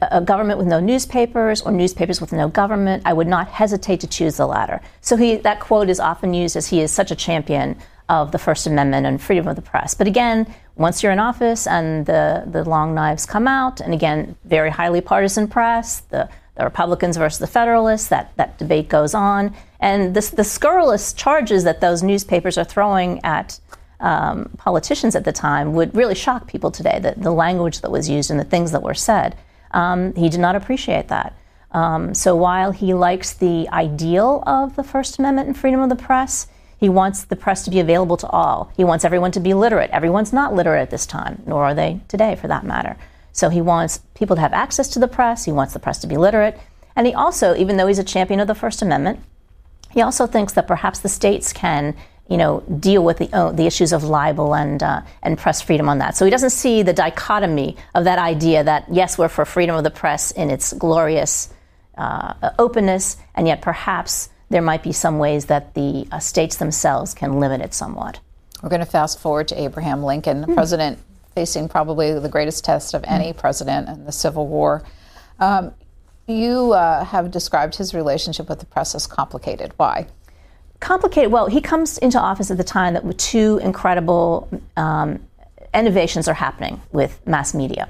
[0.01, 4.07] a government with no newspapers or newspapers with no government, I would not hesitate to
[4.07, 4.81] choose the latter.
[5.03, 7.77] So he, that quote is often used as he is such a champion
[8.09, 9.95] of the First Amendment and freedom of the press.
[9.95, 14.37] But again, once you're in office and the, the long knives come out, and again,
[14.45, 16.29] very highly partisan press, the,
[16.61, 19.55] the Republicans versus the Federalists, that, that debate goes on.
[19.81, 23.59] And this, the scurrilous charges that those newspapers are throwing at
[23.99, 28.09] um, politicians at the time would really shock people today, the, the language that was
[28.09, 29.37] used and the things that were said.
[29.73, 31.35] Um, he did not appreciate that.
[31.73, 35.97] Um, so while he likes the ideal of the First Amendment and freedom of the
[35.97, 36.47] press,
[36.79, 38.71] he wants the press to be available to all.
[38.77, 39.91] He wants everyone to be literate.
[39.91, 42.97] Everyone's not literate at this time, nor are they today for that matter.
[43.33, 45.45] So he wants people to have access to the press.
[45.45, 46.59] He wants the press to be literate.
[46.97, 49.21] And he also, even though he's a champion of the First Amendment,
[49.91, 51.97] he also thinks that perhaps the states can
[52.31, 55.89] you know, deal with the, uh, the issues of libel and, uh, and press freedom
[55.89, 56.17] on that.
[56.17, 59.83] So he doesn't see the dichotomy of that idea that, yes, we're for freedom of
[59.83, 61.53] the press in its glorious
[61.99, 67.15] uh, openness, and yet perhaps there might be some ways that the uh, states themselves
[67.15, 68.21] can limit it somewhat.
[68.63, 70.55] We're going to fast forward to Abraham Lincoln, mm-hmm.
[70.55, 71.01] president
[71.35, 74.83] facing probably the greatest test of any president in the Civil War.
[75.39, 75.73] Um,
[76.27, 79.73] you uh, have described his relationship with the press as complicated.
[79.77, 80.07] Why?
[80.81, 81.31] complicated.
[81.31, 85.21] Well, he comes into office at the time that two incredible um,
[85.73, 87.89] innovations are happening with mass media.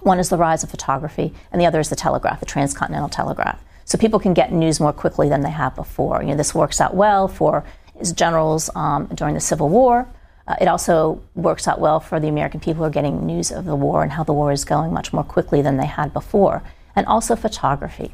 [0.00, 3.62] One is the rise of photography, and the other is the telegraph, the transcontinental telegraph.
[3.84, 6.22] So people can get news more quickly than they have before.
[6.22, 7.64] You know, this works out well for
[7.98, 10.08] his generals um, during the Civil War.
[10.46, 13.64] Uh, it also works out well for the American people who are getting news of
[13.64, 16.62] the war and how the war is going much more quickly than they had before.
[16.94, 18.12] And also photography.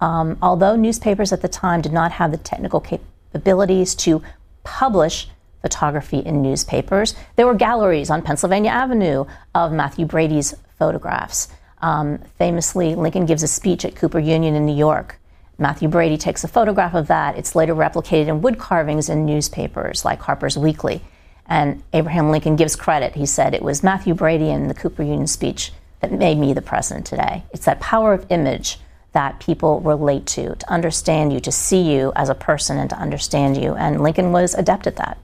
[0.00, 4.22] Um, although newspapers at the time did not have the technical capabilities to
[4.64, 5.28] publish
[5.62, 7.14] photography in newspapers.
[7.36, 11.48] There were galleries on Pennsylvania Avenue of Mathew Brady's photographs.
[11.80, 15.18] Um, famously, Lincoln gives a speech at Cooper Union in New York.
[15.58, 17.36] Matthew Brady takes a photograph of that.
[17.36, 21.02] It's later replicated in wood carvings in newspapers like Harper's Weekly.
[21.48, 23.14] And Abraham Lincoln gives credit.
[23.14, 26.62] He said, It was Mathew Brady in the Cooper Union speech that made me the
[26.62, 27.44] president today.
[27.52, 28.78] It's that power of image
[29.12, 32.96] that people relate to, to understand you, to see you as a person and to
[32.96, 33.74] understand you.
[33.74, 35.18] And Lincoln was adept at that.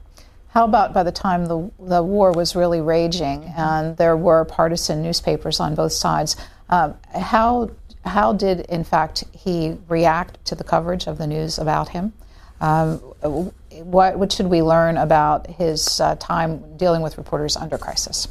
[0.49, 5.01] How about by the time the, the war was really raging and there were partisan
[5.01, 6.35] newspapers on both sides?
[6.69, 7.71] Um, how,
[8.05, 12.13] how did, in fact, he react to the coverage of the news about him?
[12.61, 13.01] Um,
[13.83, 18.27] what, what, should we learn about his uh, time dealing with reporters under crisis?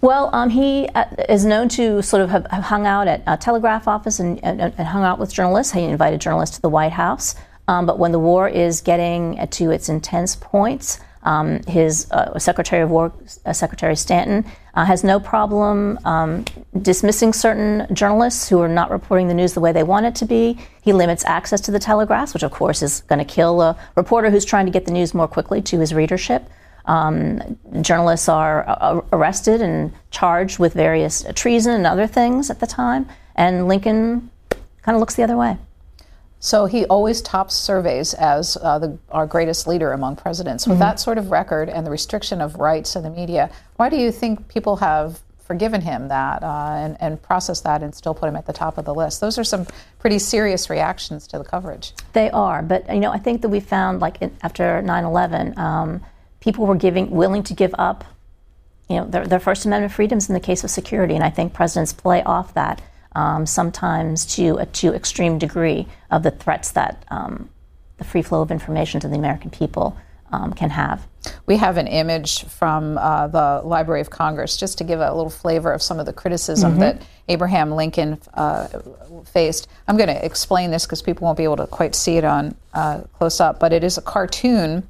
[0.00, 3.36] Well, um, he uh, is known to sort of have, have hung out at a
[3.36, 5.72] telegraph office and, and, and, hung out with journalists.
[5.72, 7.34] He invited journalists to the White House.
[7.68, 12.82] Um, but when the war is getting to its intense points, um, his uh, Secretary
[12.82, 13.12] of War,
[13.44, 16.46] uh, Secretary Stanton, uh, has no problem um,
[16.80, 20.24] dismissing certain journalists who are not reporting the news the way they want it to
[20.24, 20.58] be.
[20.80, 24.30] He limits access to the telegraphs, which of course is going to kill a reporter
[24.30, 26.48] who's trying to get the news more quickly to his readership.
[26.86, 32.66] Um, journalists are uh, arrested and charged with various treason and other things at the
[32.66, 34.30] time, and Lincoln
[34.80, 35.58] kind of looks the other way.
[36.40, 40.66] So he always tops surveys as uh, the, our greatest leader among presidents.
[40.66, 40.82] With mm-hmm.
[40.82, 44.12] that sort of record and the restriction of rights in the media, why do you
[44.12, 48.36] think people have forgiven him that uh, and, and processed that and still put him
[48.36, 49.20] at the top of the list?
[49.20, 49.66] Those are some
[49.98, 51.92] pretty serious reactions to the coverage.
[52.12, 55.58] They are, but you know, I think that we found like in, after 9/11.
[55.58, 56.02] Um,
[56.40, 58.04] people were giving, willing to give up,
[58.88, 61.14] you know, their, their First Amendment freedoms in the case of security.
[61.14, 62.80] And I think presidents play off that
[63.18, 67.50] um, sometimes to a to extreme degree of the threats that um,
[67.96, 69.96] the free flow of information to the American people
[70.30, 71.04] um, can have.
[71.46, 75.30] we have an image from uh, the Library of Congress just to give a little
[75.30, 76.80] flavor of some of the criticism mm-hmm.
[76.80, 78.68] that Abraham Lincoln uh,
[79.24, 79.66] faced.
[79.88, 82.54] I'm going to explain this because people won't be able to quite see it on
[82.72, 84.86] uh, close up, but it is a cartoon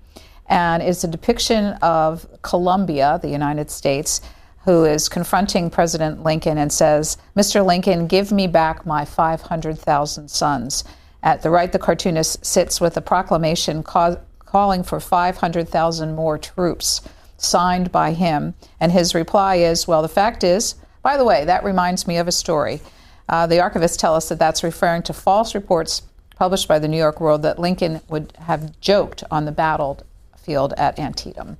[0.49, 4.21] and it's a depiction of Columbia, the United States,
[4.69, 7.65] who is confronting President Lincoln and says, Mr.
[7.65, 10.85] Lincoln, give me back my 500,000 sons.
[11.23, 17.01] At the right, the cartoonist sits with a proclamation ca- calling for 500,000 more troops
[17.39, 18.53] signed by him.
[18.79, 22.29] And his reply is, Well, the fact is, by the way, that reminds me of
[22.29, 22.83] a story.
[23.27, 26.03] Uh, the archivists tell us that that's referring to false reports
[26.37, 30.99] published by the New York World that Lincoln would have joked on the battlefield at
[30.99, 31.57] Antietam.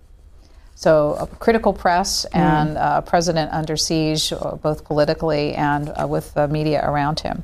[0.79, 2.39] So, a critical press mm.
[2.39, 7.19] and a uh, president under siege, uh, both politically and uh, with the media around
[7.19, 7.43] him.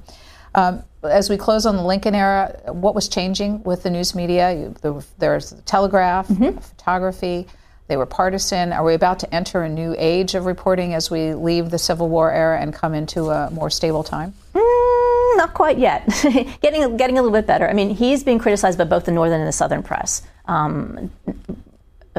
[0.55, 4.73] Um, as we close on the Lincoln era, what was changing with the news media?
[5.19, 6.59] There's the telegraph, mm-hmm.
[6.59, 7.49] photography.
[7.89, 8.73] They were partisan.
[8.73, 12.09] Are we about to enter a new age of reporting as we leave the Civil
[12.09, 14.33] War era and come into a more stable time?
[14.55, 16.07] Mm, not quite yet.
[16.63, 17.69] getting getting a little bit better.
[17.69, 20.23] I mean, he's being criticized by both the northern and the southern press.
[20.47, 21.11] Um,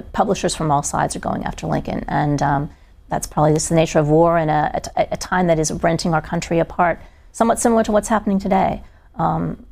[0.02, 2.70] publishers from all sides are going after Lincoln, and um,
[3.10, 6.14] that's probably just the nature of war and a, a, a time that is renting
[6.14, 7.00] our country apart
[7.36, 8.82] somewhat similar to what's happening today.
[9.16, 9.66] Um,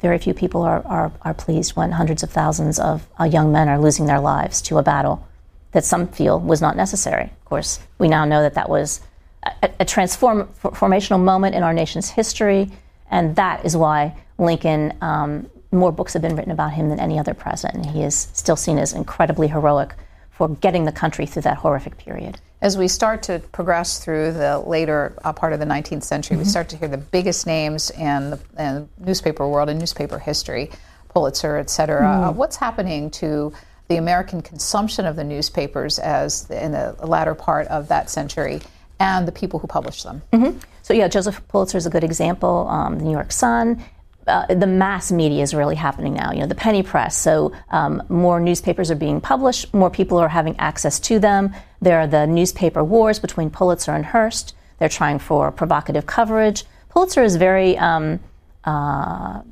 [0.00, 3.68] very few people are, are, are, pleased when hundreds of thousands of uh, young men
[3.68, 5.26] are losing their lives to a battle
[5.72, 7.24] that some feel was not necessary.
[7.24, 9.00] Of course, we now know that that was
[9.42, 12.70] a, a transform, transformational moment in our nation's history,
[13.10, 17.18] and that is why Lincoln, um, more books have been written about him than any
[17.18, 17.86] other president.
[17.86, 19.94] and He is still seen as incredibly heroic
[20.30, 22.40] for getting the country through that horrific period.
[22.62, 26.44] As we start to progress through the later uh, part of the 19th century, mm-hmm.
[26.44, 30.18] we start to hear the biggest names in the, in the, newspaper world and newspaper
[30.18, 30.70] history,
[31.08, 32.02] Pulitzer, et cetera.
[32.02, 32.28] Mm.
[32.28, 33.52] Uh, what's happening to
[33.88, 38.60] the American consumption of the newspapers as the, in the latter part of that century
[38.98, 40.22] and the people who publish them?
[40.32, 40.58] Mm-hmm.
[40.82, 42.66] So, yeah, Joseph Pulitzer is a good example.
[42.68, 43.82] Um, the New York Sun,
[44.30, 46.32] uh, the mass media is really happening now.
[46.32, 47.16] You know, the penny press.
[47.16, 49.72] So um, more newspapers are being published.
[49.74, 51.54] More people are having access to them.
[51.82, 54.54] There are the newspaper wars between Pulitzer and Hearst.
[54.78, 56.64] They're trying for provocative coverage.
[56.88, 58.20] Pulitzer is very um,
[58.64, 59.42] uh,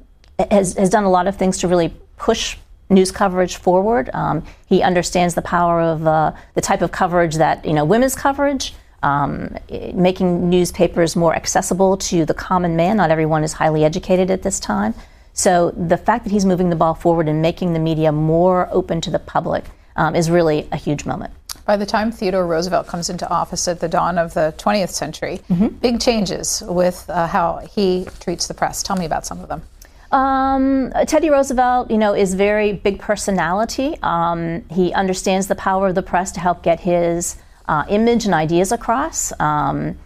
[0.50, 2.56] has has done a lot of things to really push
[2.90, 4.10] news coverage forward.
[4.14, 8.14] Um, he understands the power of uh, the type of coverage that you know women's
[8.14, 9.56] coverage um,
[9.94, 12.96] making newspapers more accessible to the common man.
[12.96, 14.94] Not everyone is highly educated at this time.
[15.32, 19.00] So the fact that he's moving the ball forward and making the media more open
[19.02, 21.32] to the public um, is really a huge moment.
[21.64, 25.40] By the time Theodore Roosevelt comes into office at the dawn of the 20th century,
[25.50, 25.68] mm-hmm.
[25.68, 28.82] big changes with uh, how he treats the press.
[28.82, 29.62] Tell me about some of them.
[30.10, 33.98] Um, Teddy Roosevelt, you know, is very big personality.
[34.02, 37.36] Um, he understands the power of the press to help get his
[37.68, 39.32] uh, image and ideas across.
[39.38, 39.98] Um,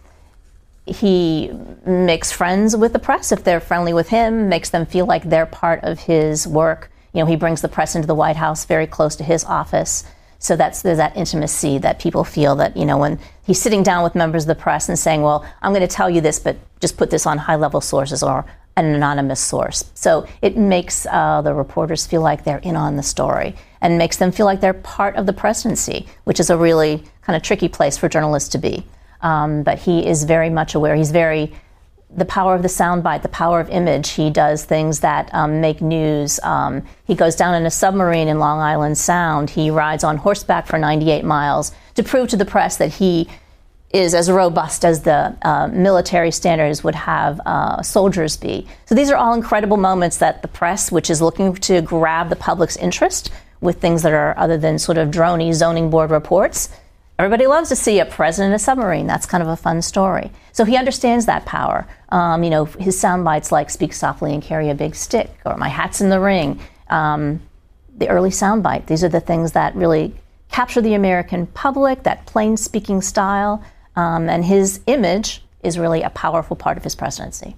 [0.85, 1.51] he
[1.87, 5.47] makes friends with the press if they're friendly with him, makes them feel like they're
[5.47, 6.91] part of his work.
[7.13, 10.05] You know, he brings the press into the White House very close to his office.
[10.41, 14.03] So that's there's that intimacy that people feel that you know when he's sitting down
[14.03, 16.57] with members of the press and saying, "Well, I'm going to tell you this, but
[16.81, 18.45] just put this on high level sources or
[18.77, 23.05] an anonymous source." So it makes uh, the reporters feel like they're in on the
[23.05, 27.05] story and makes them feel like they're part of the presidency, which is a really
[27.21, 28.87] kind of tricky place for journalists to be.
[29.21, 30.95] Um, but he is very much aware.
[30.95, 31.53] He's very
[32.15, 34.11] the power of the soundbite, the power of image.
[34.11, 36.39] He does things that um, make news.
[36.43, 39.51] Um, he goes down in a submarine in Long Island Sound.
[39.51, 43.29] He rides on horseback for 98 miles to prove to the press that he
[43.93, 48.67] is as robust as the uh, military standards would have uh, soldiers be.
[48.87, 52.37] So these are all incredible moments that the press, which is looking to grab the
[52.37, 53.31] public's interest
[53.63, 56.69] with things that are other than sort of drony zoning board reports,
[57.23, 59.07] Everybody loves to see a president in a submarine.
[59.07, 60.33] That's kind of a fun story.
[60.51, 61.87] So he understands that power.
[62.09, 65.57] Um, you know, his sound bites like "Speak softly and carry a big stick" or
[65.57, 67.41] "My hat's in the ring." Um,
[67.97, 68.89] the early sound bite.
[68.89, 70.15] These are the things that really
[70.51, 72.03] capture the American public.
[72.03, 73.63] That plain speaking style
[73.95, 77.55] um, and his image is really a powerful part of his presidency.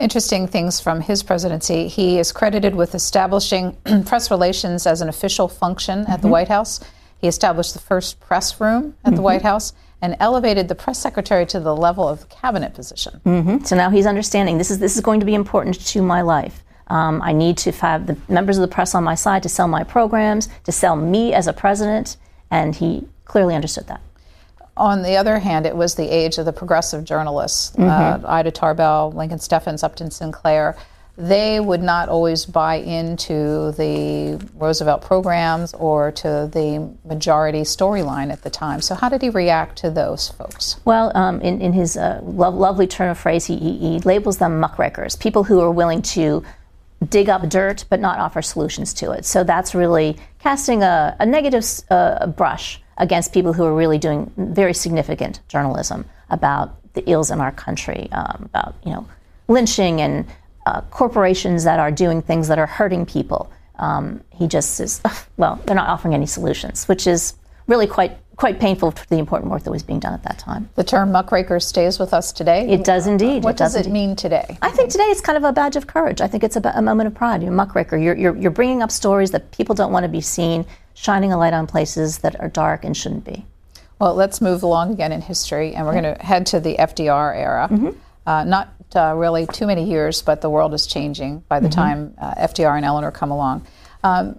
[0.00, 1.88] Interesting things from his presidency.
[1.88, 6.22] He is credited with establishing press relations as an official function at mm-hmm.
[6.22, 6.80] the White House.
[7.20, 9.24] He established the first press room at the mm-hmm.
[9.24, 13.20] White House and elevated the press secretary to the level of cabinet position.
[13.26, 13.64] Mm-hmm.
[13.64, 16.62] So now he's understanding this is this is going to be important to my life.
[16.86, 19.66] Um, I need to have the members of the press on my side to sell
[19.66, 22.16] my programs, to sell me as a president,
[22.50, 24.00] and he clearly understood that.
[24.78, 28.24] On the other hand, it was the age of the progressive journalists, mm-hmm.
[28.24, 30.76] uh, Ida Tarbell, Lincoln Steffens, Upton Sinclair
[31.18, 38.42] they would not always buy into the Roosevelt programs or to the majority storyline at
[38.42, 38.80] the time.
[38.80, 40.76] So, how did he react to those folks?
[40.84, 44.60] Well, um, in, in his uh, lo- lovely turn of phrase, he, he, labels them
[44.60, 46.44] muckrakers, people who are willing to
[47.08, 49.24] dig up dirt but not offer solutions to it.
[49.24, 54.30] So, that's really casting a, a negative uh, brush against people who are really doing
[54.36, 59.08] very significant journalism about the ills in our country, um, about, you know,
[59.46, 60.26] lynching and
[60.66, 63.50] uh, corporations that are doing things that are hurting people.
[63.76, 65.00] Um, he just says,
[65.36, 67.34] well, they're not offering any solutions, which is
[67.66, 70.70] really quite quite painful for the important work that was being done at that time.
[70.76, 72.68] The term muckraker stays with us today.
[72.68, 73.42] It does indeed.
[73.42, 74.56] What it does, does it mean today?
[74.62, 76.20] I think today it's kind of a badge of courage.
[76.20, 77.42] I think it's a, a moment of pride.
[77.42, 77.96] You're a muckraker.
[77.96, 80.64] You're, you're, you're bringing up stories that people don't want to be seen,
[81.00, 83.46] shining a light on places that are dark and shouldn't be.
[84.00, 87.36] Well, let's move along again in history, and we're going to head to the FDR
[87.36, 87.68] era.
[87.70, 87.90] Mm-hmm.
[88.26, 91.80] Uh, not uh, really too many years, but the world is changing by the mm-hmm.
[91.80, 93.66] time uh, FDR and Eleanor come along.
[94.02, 94.38] Um,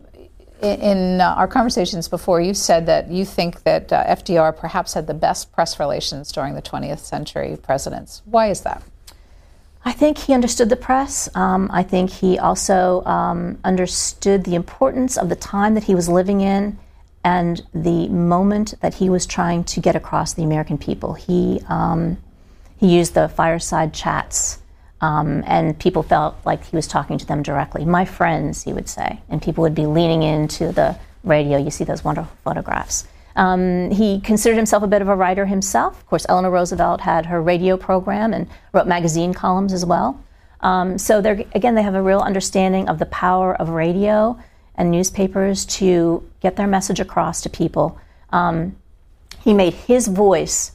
[0.62, 5.08] in, uh, our conversations before, you said that you think that uh, FDR perhaps had
[5.08, 8.22] the best press relations during the 20th century presidents.
[8.26, 8.84] Why is that?
[9.86, 11.30] I think he understood the press.
[11.36, 16.10] Um, I think he also um, understood the importance of the time that he was
[16.10, 16.78] living in
[17.24, 21.14] and the moment that he was trying to get across the American people.
[21.14, 22.18] He um,
[22.78, 24.60] he used the fireside chats,
[25.02, 27.84] um, and people felt like he was talking to them directly.
[27.84, 31.58] My friends, he would say, and people would be leaning into the radio.
[31.58, 33.06] You see those wonderful photographs.
[33.40, 35.98] Um, he considered himself a bit of a writer himself.
[35.98, 40.22] Of course, Eleanor Roosevelt had her radio program and wrote magazine columns as well.
[40.60, 41.20] Um, so,
[41.56, 44.38] again, they have a real understanding of the power of radio
[44.76, 47.98] and newspapers to get their message across to people.
[48.32, 48.76] Um,
[49.42, 50.74] he made his voice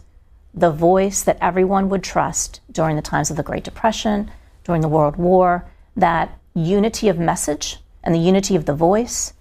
[0.54, 4.30] the voice that everyone would trust during the times of the Great Depression,
[4.64, 9.33] during the World War, that unity of message and the unity of the voice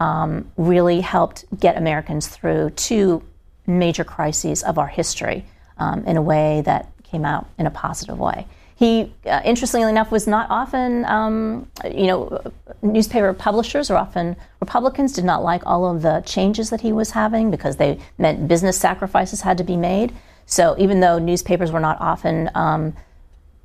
[0.00, 3.22] um, really helped get Americans through two
[3.66, 5.44] major crises of our history
[5.78, 8.46] um, in a way that came out in a positive way.
[8.76, 15.12] He, uh, interestingly enough, was not often, um, you know, newspaper publishers or often Republicans
[15.12, 18.76] did not like all of the changes that he was having because they meant business
[18.76, 20.12] sacrifices had to be made.
[20.46, 22.94] So even though newspapers were not often um,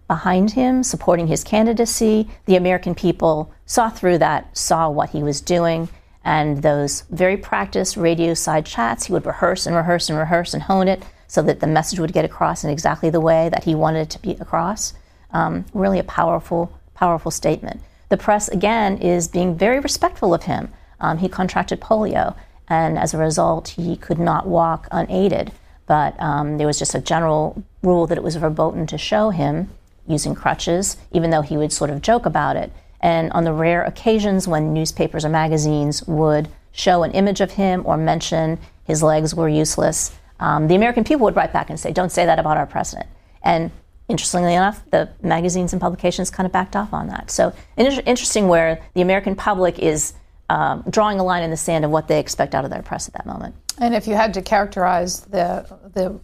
[0.07, 5.41] behind him, supporting his candidacy, the American people saw through that, saw what he was
[5.41, 5.89] doing,
[6.29, 10.61] and those very practiced radio side chats, he would rehearse and rehearse and rehearse and
[10.61, 13.73] hone it so that the message would get across in exactly the way that he
[13.73, 14.93] wanted it to be across.
[15.31, 17.81] Um, really a powerful, powerful statement.
[18.09, 20.71] The press, again, is being very respectful of him.
[20.99, 22.35] Um, he contracted polio,
[22.67, 25.51] and as a result, he could not walk unaided.
[25.87, 29.71] But um, there was just a general rule that it was verboten to show him
[30.05, 32.71] using crutches, even though he would sort of joke about it.
[33.01, 37.83] And on the rare occasions when newspapers or magazines would show an image of him
[37.85, 41.91] or mention his legs were useless, um, the American people would write back and say,
[41.91, 43.09] Don't say that about our president.
[43.41, 43.71] And
[44.07, 47.31] interestingly enough, the magazines and publications kind of backed off on that.
[47.31, 50.13] So, interesting where the American public is
[50.49, 53.07] um, drawing a line in the sand of what they expect out of their press
[53.07, 53.55] at that moment.
[53.77, 56.19] And if you had to characterize the the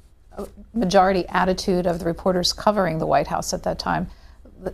[0.73, 4.07] majority attitude of the reporters covering the White House at that time,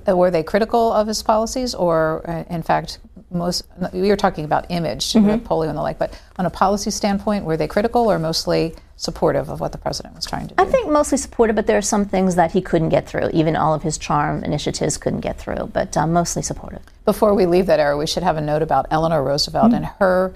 [0.07, 2.99] were they critical of his policies, or uh, in fact,
[3.31, 5.45] most we were talking about image, mm-hmm.
[5.45, 9.49] polio and the like, but on a policy standpoint, were they critical or mostly supportive
[9.49, 10.63] of what the president was trying to do?
[10.63, 13.29] I think mostly supportive, but there are some things that he couldn't get through.
[13.33, 16.81] Even all of his charm initiatives couldn't get through, but um, mostly supportive.
[17.05, 19.75] Before we leave that era, we should have a note about Eleanor Roosevelt mm-hmm.
[19.75, 20.33] and her.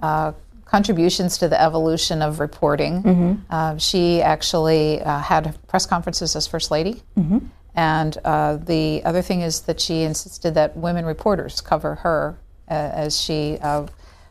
[0.00, 0.32] Uh,
[0.66, 3.00] contributions to the evolution of reporting.
[3.02, 3.32] Mm-hmm.
[3.48, 7.00] Uh, she actually uh, had press conferences as First Lady.
[7.16, 7.38] Mm-hmm.
[7.74, 12.38] And uh, the other thing is that she insisted that women reporters cover her
[12.70, 13.86] uh, as she uh,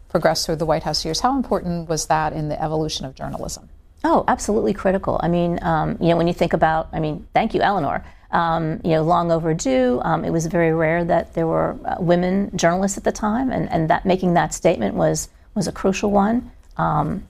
[0.10, 1.20] progressed through the White House years.
[1.20, 3.70] How important was that in the evolution of journalism?
[4.04, 5.20] Oh, absolutely critical.
[5.24, 8.04] I mean, um, you know, when you think about, I mean, thank you, Eleanor.
[8.32, 10.02] Um, you know, long overdue.
[10.04, 13.70] Um, it was very rare that there were uh, women journalists at the time, and,
[13.70, 16.52] and that making that statement was was a crucial one.
[16.78, 17.28] Um,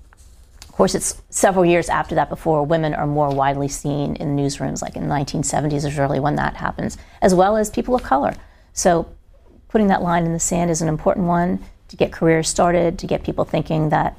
[0.74, 4.82] of course, it's several years after that before women are more widely seen in newsrooms,
[4.82, 8.34] like in the 1970s is really when that happens, as well as people of color.
[8.74, 9.08] So
[9.68, 13.06] putting that line in the sand is an important one to get careers started, to
[13.06, 14.18] get people thinking that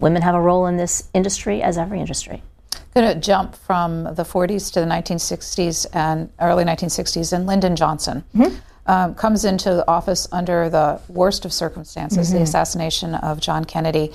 [0.00, 2.42] women have a role in this industry as every industry.
[2.92, 8.24] Going to jump from the 40s to the 1960s and early 1960s, and Lyndon Johnson
[8.34, 8.56] mm-hmm.
[8.90, 12.38] um, comes into office under the worst of circumstances, mm-hmm.
[12.38, 14.12] the assassination of John Kennedy.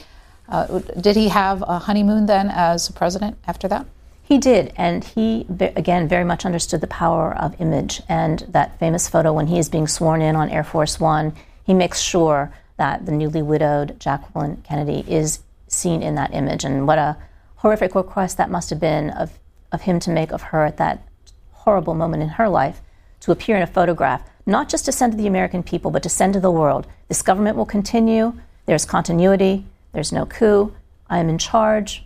[0.49, 3.85] Uh, did he have a honeymoon then as president after that?
[4.23, 5.45] He did, and he,
[5.75, 8.01] again, very much understood the power of image.
[8.07, 11.33] And that famous photo when he is being sworn in on Air Force One,
[11.63, 16.63] he makes sure that the newly widowed Jacqueline Kennedy is seen in that image.
[16.63, 17.17] And what a
[17.57, 19.37] horrific request that must have been of,
[19.71, 21.07] of him to make of her at that
[21.51, 22.81] horrible moment in her life
[23.21, 26.09] to appear in a photograph, not just to send to the American people, but to
[26.09, 26.87] send to the world.
[27.07, 28.33] This government will continue,
[28.65, 30.73] there's continuity, there's no coup,
[31.09, 32.05] I am in charge,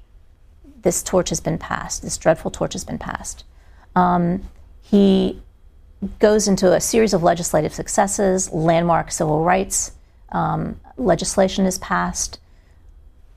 [0.81, 3.43] this torch has been passed, this dreadful torch has been passed.
[3.95, 4.43] Um,
[4.81, 5.41] he
[6.19, 9.91] goes into a series of legislative successes, landmark civil rights
[10.33, 12.39] um, legislation is passed,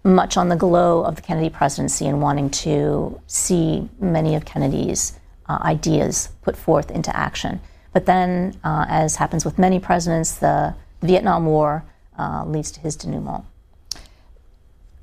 [0.02, 5.18] much on the glow of the Kennedy presidency and wanting to see many of Kennedy's
[5.48, 7.60] uh, ideas put forth into action.
[7.92, 11.84] But then, uh, as happens with many presidents, the Vietnam War
[12.18, 13.44] uh, leads to his denouement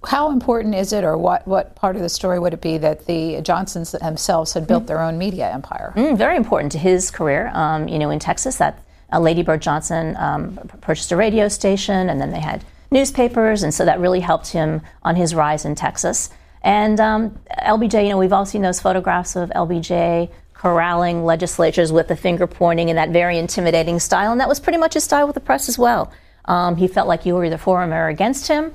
[0.06, 3.06] how important is it, or what, what part of the story would it be that
[3.06, 4.88] the Johnsons themselves had built mm.
[4.88, 5.94] their own media empire?
[5.96, 7.52] Mm, very important to his career.
[7.54, 12.10] Um, you know, in Texas, that uh, Lady Bird Johnson um, purchased a radio station,
[12.10, 15.76] and then they had newspapers, and so that really helped him on his rise in
[15.76, 16.30] Texas.
[16.62, 22.08] And um, LBJ, you know, we've all seen those photographs of LBJ corralling legislatures with
[22.08, 25.28] the finger pointing in that very intimidating style, and that was pretty much his style
[25.28, 26.12] with the press as well.
[26.46, 28.74] Um, he felt like you were either for him or against him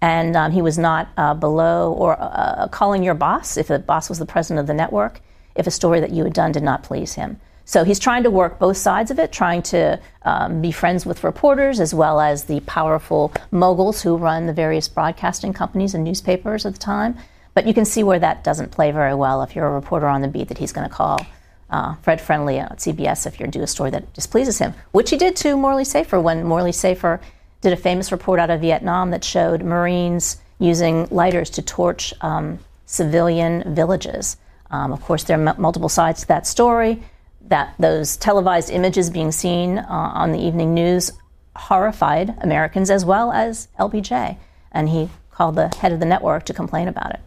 [0.00, 3.78] and um, he was not uh, below or uh, uh, calling your boss if the
[3.78, 5.20] boss was the president of the network
[5.54, 7.40] if a story that you had done did not please him.
[7.64, 11.24] So he's trying to work both sides of it, trying to um, be friends with
[11.24, 16.64] reporters as well as the powerful moguls who run the various broadcasting companies and newspapers
[16.64, 17.16] at the time.
[17.54, 20.20] But you can see where that doesn't play very well if you're a reporter on
[20.20, 21.18] the beat that he's going to call
[21.70, 25.16] uh, Fred Friendly at CBS if you do a story that displeases him, which he
[25.16, 27.20] did to Morley Safer when Morley Safer
[27.66, 32.60] did a famous report out of Vietnam that showed Marines using lighters to torch um,
[32.84, 34.36] civilian villages.
[34.70, 37.02] Um, of course, there are m- multiple sides to that story.
[37.48, 41.10] That those televised images being seen uh, on the evening news
[41.56, 44.36] horrified Americans as well as LBJ,
[44.70, 47.20] and he called the head of the network to complain about it.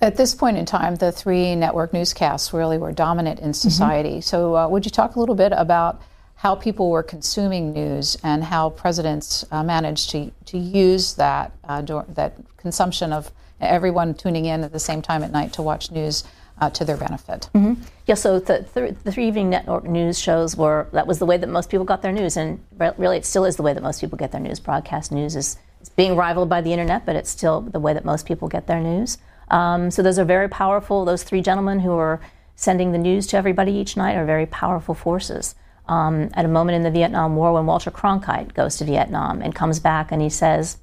[0.00, 4.16] At this point in time, the three network newscasts really were dominant in society.
[4.16, 4.20] Mm-hmm.
[4.20, 6.00] So, uh, would you talk a little bit about
[6.42, 11.80] how people were consuming news and how presidents uh, managed to, to use that, uh,
[12.08, 13.30] that consumption of
[13.60, 16.24] everyone tuning in at the same time at night to watch news
[16.60, 17.48] uh, to their benefit.
[17.54, 17.80] Mm-hmm.
[18.08, 21.36] Yeah, so the, th- the three evening network news shows were that was the way
[21.36, 23.82] that most people got their news, and re- really it still is the way that
[23.84, 24.58] most people get their news.
[24.58, 25.58] Broadcast news is
[25.94, 28.80] being rivaled by the internet, but it's still the way that most people get their
[28.80, 29.16] news.
[29.52, 31.04] Um, so those are very powerful.
[31.04, 32.20] Those three gentlemen who are
[32.56, 35.54] sending the news to everybody each night are very powerful forces
[35.92, 39.54] um, at a moment in the Vietnam War when Walter Cronkite goes to Vietnam and
[39.54, 40.78] comes back and he says,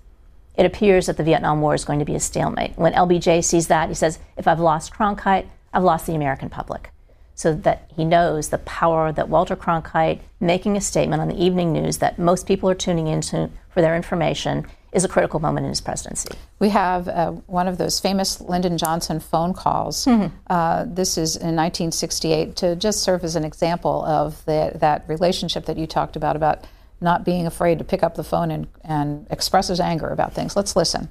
[0.55, 2.77] It appears that the Vietnam War is going to be a stalemate.
[2.77, 6.91] When LBJ sees that, he says, If I've lost Cronkite, I've lost the American public.
[7.33, 11.73] So that he knows the power that Walter Cronkite making a statement on the evening
[11.73, 15.69] news that most people are tuning into for their information is a critical moment in
[15.69, 16.29] his presidency.
[16.59, 20.05] We have uh, one of those famous Lyndon Johnson phone calls.
[20.05, 20.35] Mm-hmm.
[20.47, 25.65] Uh, this is in 1968 to just serve as an example of the, that relationship
[25.65, 26.65] that you talked about, about
[27.01, 30.55] not being afraid to pick up the phone and, and express his anger about things.
[30.55, 31.09] Let's listen.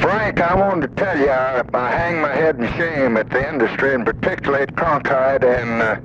[0.00, 3.48] Frank, I wanted to tell you, I, I hang my head in shame at the
[3.48, 5.96] industry, and particularly at Cronkite and uh,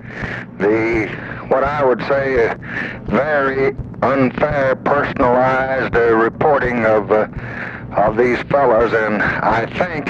[0.57, 1.07] the,
[1.49, 2.55] what I would say, uh,
[3.03, 7.27] very unfair, personalized uh, reporting of uh,
[7.97, 10.05] of these fellows, and I think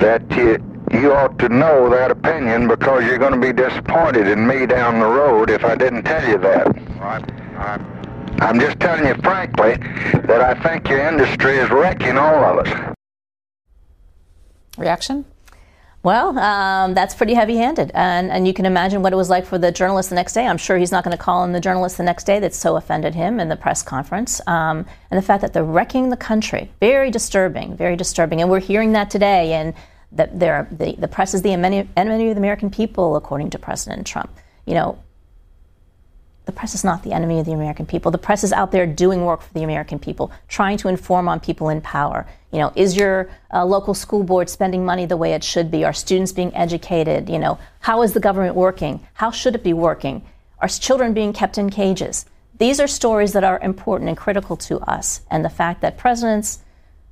[0.00, 0.58] that you,
[0.92, 5.00] you ought to know that opinion because you're going to be disappointed in me down
[5.00, 6.66] the road if I didn't tell you that.
[6.98, 7.30] What?
[8.40, 9.76] I'm just telling you frankly
[10.26, 12.94] that I think your industry is wrecking all of us.
[14.76, 15.24] Reaction?
[16.08, 17.90] Well, um, that's pretty heavy handed.
[17.92, 20.46] And, and you can imagine what it was like for the journalist the next day.
[20.46, 22.76] I'm sure he's not going to call in the journalist the next day that so
[22.76, 24.40] offended him in the press conference.
[24.46, 28.40] Um, and the fact that they're wrecking the country, very disturbing, very disturbing.
[28.40, 29.52] And we're hearing that today.
[29.52, 29.74] And
[30.12, 34.06] that the, the press is the enemy, enemy of the American people, according to President
[34.06, 34.30] Trump.
[34.64, 34.98] You know,
[36.48, 38.10] the press is not the enemy of the American people.
[38.10, 41.40] The press is out there doing work for the American people, trying to inform on
[41.40, 42.26] people in power.
[42.52, 45.84] You know, is your uh, local school board spending money the way it should be?
[45.84, 47.28] Are students being educated?
[47.28, 49.06] You know, how is the government working?
[49.12, 50.24] How should it be working?
[50.60, 52.24] Are children being kept in cages?
[52.56, 55.20] These are stories that are important and critical to us.
[55.30, 56.60] And the fact that presidents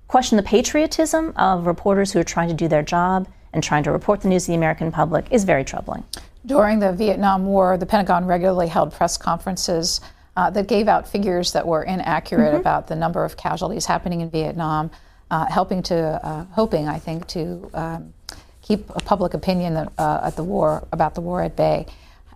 [0.09, 3.93] question the patriotism of reporters who are trying to do their job and trying to
[3.93, 6.05] report the news to the American public is very troubling.
[6.47, 10.01] During the Vietnam War, the Pentagon regularly held press conferences
[10.37, 12.61] uh, that gave out figures that were inaccurate mm-hmm.
[12.61, 14.91] about the number of casualties happening in Vietnam.
[15.31, 18.15] uh, helping to, uh, hoping, I think, to um,
[18.63, 21.87] keep a public opinion uh, at the war about the war at bay.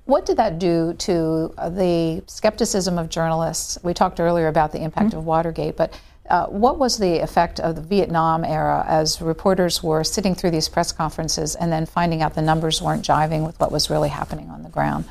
[0.05, 3.79] What did that do to the skepticism of journalists?
[3.83, 5.19] We talked earlier about the impact mm-hmm.
[5.19, 5.99] of Watergate, but
[6.31, 10.69] uh, what was the effect of the Vietnam era as reporters were sitting through these
[10.69, 14.49] press conferences and then finding out the numbers weren't jiving with what was really happening
[14.49, 15.05] on the ground?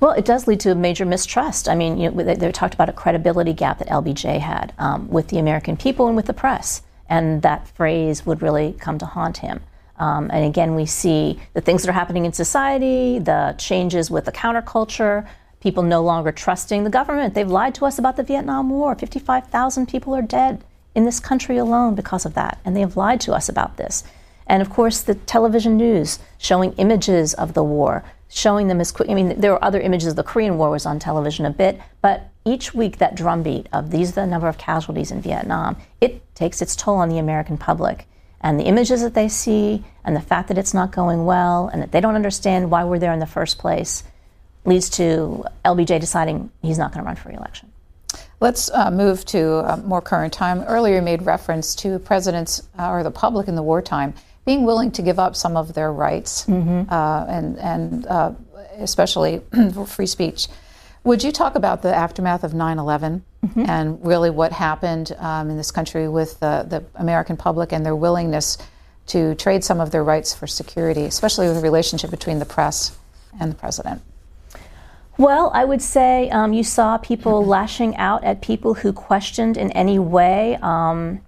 [0.00, 1.68] Well, it does lead to a major mistrust.
[1.68, 5.08] I mean, you know, they, they, talked about a credibility gap that LBJ had um,
[5.08, 9.06] with the American people and with the press, and that phrase would really come to
[9.06, 9.60] haunt him.
[9.96, 14.24] Um, and again, we see the things that are happening in society, the changes with
[14.24, 15.26] the counterculture,
[15.60, 17.34] people no longer trusting the government.
[17.34, 18.94] They've lied to us about the Vietnam War.
[18.94, 20.62] 55,000 people are dead
[20.94, 24.04] in this country alone because of that, and they have lied to us about this.
[24.46, 29.10] And of course, the television news showing images of the war, showing them as quick.
[29.10, 30.08] I mean, there were other images.
[30.08, 33.90] Of the Korean War was on television a bit, but each week that drumbeat of
[33.90, 38.06] these the number of casualties in Vietnam, it takes its toll on the American public.
[38.40, 41.82] And the images that they see, and the fact that it's not going well, and
[41.82, 44.04] that they don't understand why we're there in the first place,
[44.68, 47.72] leads to LBJ deciding he's not going to run for reelection.
[48.40, 50.60] Let's uh, move to a more current time.
[50.62, 54.14] Earlier, you made reference to presidents uh, or the public in the wartime
[54.44, 56.90] being willing to give up some of their rights, mm-hmm.
[56.90, 58.32] uh, and and uh,
[58.78, 59.42] especially
[59.86, 60.48] free speech.
[61.04, 63.64] Would you talk about the aftermath of 9 11 mm-hmm.
[63.68, 67.96] and really what happened um, in this country with the, the American public and their
[67.96, 68.58] willingness
[69.08, 72.96] to trade some of their rights for security, especially with the relationship between the press
[73.40, 74.02] and the president?
[75.18, 79.72] Well, I would say um, you saw people lashing out at people who questioned in
[79.72, 81.20] any way um,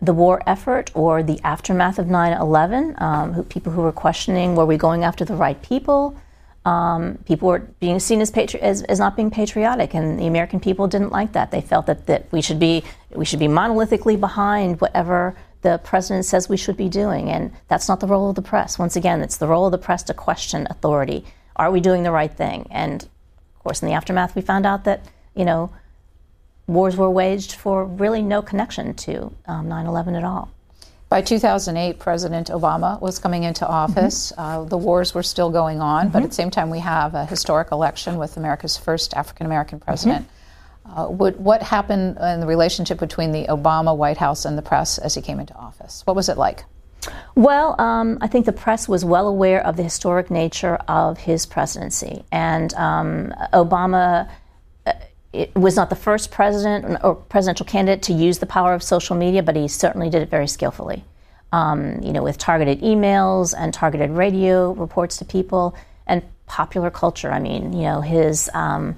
[0.00, 4.64] the war effort or the aftermath of 9 11, um, people who were questioning were
[4.64, 6.16] we going after the right people?
[6.64, 10.60] Um, people were being seen as, patri- as, as, not being patriotic, and the American
[10.60, 11.50] people didn't like that.
[11.50, 16.24] They felt that, that we should be we should be monolithically behind whatever the president
[16.24, 18.78] says we should be doing, and that's not the role of the press.
[18.78, 21.26] Once again, it's the role of the press to question authority
[21.56, 22.66] are we doing the right thing?
[22.70, 25.70] And of course, in the aftermath, we found out that, you know,
[26.66, 30.50] wars were waged for really no connection to um, 9 11 at all.
[31.08, 34.32] By 2008, President Obama was coming into office.
[34.32, 34.40] Mm-hmm.
[34.40, 36.12] Uh, the wars were still going on, mm-hmm.
[36.12, 39.78] but at the same time, we have a historic election with America's first African American
[39.78, 40.26] president.
[40.26, 40.30] Mm-hmm.
[40.86, 44.98] Uh, what, what, happened in the relationship between the Obama White House and the press
[44.98, 46.02] as he came into office?
[46.04, 46.64] What was it like?
[47.34, 51.46] Well, um, I think the press was well aware of the historic nature of his
[51.46, 52.24] presidency.
[52.30, 54.30] And um, Obama
[54.86, 54.92] uh,
[55.56, 59.42] was not the first president or presidential candidate to use the power of social media,
[59.42, 61.04] but he certainly did it very skillfully.
[61.52, 65.76] Um, you know, with targeted emails and targeted radio reports to people
[66.06, 67.30] and popular culture.
[67.30, 68.96] I mean, you know, his um,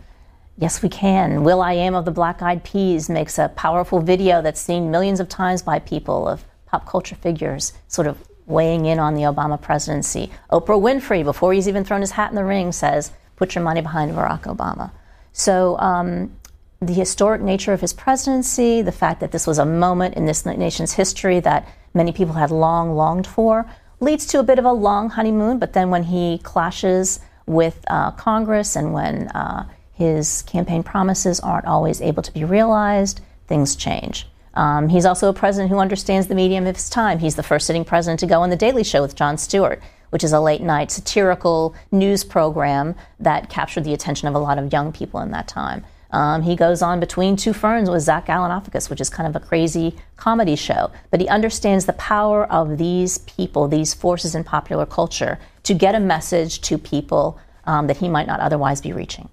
[0.59, 1.45] Yes, we can.
[1.45, 5.21] Will I Am of the Black Eyed Peas makes a powerful video that's seen millions
[5.21, 6.47] of times by people of
[6.77, 10.31] pop culture figures sort of weighing in on the Obama presidency.
[10.51, 13.81] Oprah Winfrey, before he's even thrown his hat in the ring, says, put your money
[13.81, 14.91] behind Barack Obama.
[15.33, 16.37] So um,
[16.81, 20.45] the historic nature of his presidency, the fact that this was a moment in this
[20.45, 23.67] nation's history that many people had long longed for,
[24.01, 25.59] leads to a bit of a long honeymoon.
[25.59, 31.67] But then when he clashes with uh, Congress and when uh, his campaign promises aren't
[31.67, 34.27] always able to be realized, things change.
[34.57, 37.19] Um, he's also a president who understands the medium of his time.
[37.19, 39.81] He's the first sitting president to go on The Daily Show with Jon Stewart,
[40.11, 44.59] which is a late night satirical news program that captured the attention of a lot
[44.59, 45.85] of young people in that time.
[46.11, 49.45] Um, he goes on Between Two Ferns with Zach Galifianakis, which is kind of a
[49.45, 50.91] crazy comedy show.
[51.11, 55.95] But he understands the power of these people, these forces in popular culture, to get
[55.95, 59.29] a message to people um, that he might not otherwise be reaching.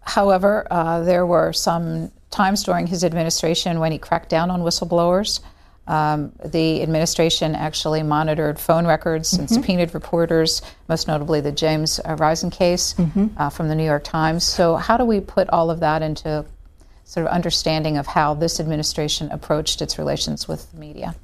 [0.00, 5.40] However, uh, there were some times during his administration when he cracked down on whistleblowers.
[5.88, 9.40] Um, the administration actually monitored phone records mm-hmm.
[9.40, 13.28] and subpoenaed reporters, most notably the James uh, Risen case mm-hmm.
[13.36, 14.44] uh, from the New York Times.
[14.44, 16.44] So, how do we put all of that into
[17.04, 21.16] sort of understanding of how this administration approached its relations with the media?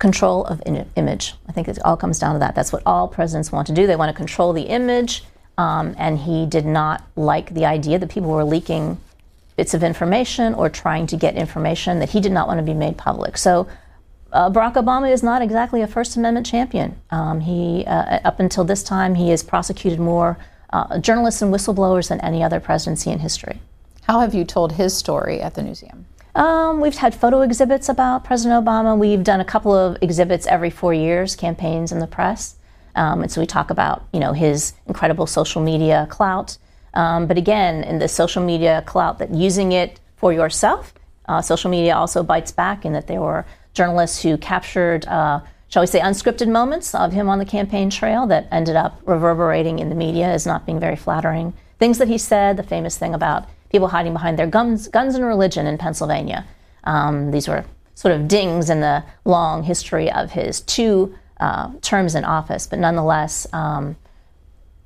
[0.00, 1.34] Control of in- image.
[1.48, 2.54] I think it all comes down to that.
[2.54, 3.86] That's what all presidents want to do.
[3.86, 5.24] They want to control the image,
[5.56, 8.98] um, and he did not like the idea that people were leaking
[9.56, 12.74] bits of information or trying to get information that he did not want to be
[12.74, 13.36] made public.
[13.36, 13.68] So
[14.32, 16.96] uh, Barack Obama is not exactly a First Amendment champion.
[17.10, 20.38] Um, he, uh, up until this time, he has prosecuted more
[20.72, 23.60] uh, journalists and whistleblowers than any other presidency in history.
[24.04, 26.06] How have you told his story at the museum?
[26.34, 28.96] Um, we've had photo exhibits about President Obama.
[28.96, 32.56] We've done a couple of exhibits every four years, campaigns in the press.
[32.94, 36.56] Um, and so we talk about, you know, his incredible social media clout,
[36.94, 40.94] um, but again, in the social media clout, that using it for yourself
[41.28, 45.38] Uh, social media also bites back in that there were journalists who captured, uh,
[45.68, 49.78] shall we say, unscripted moments of him on the campaign trail that ended up reverberating
[49.78, 51.52] in the media as not being very flattering.
[51.78, 55.24] Things that he said, the famous thing about people hiding behind their guns, guns and
[55.24, 56.44] religion in Pennsylvania.
[56.84, 57.64] Um, these were
[57.94, 62.78] sort of dings in the long history of his two uh, terms in office, but
[62.78, 63.94] nonetheless, um,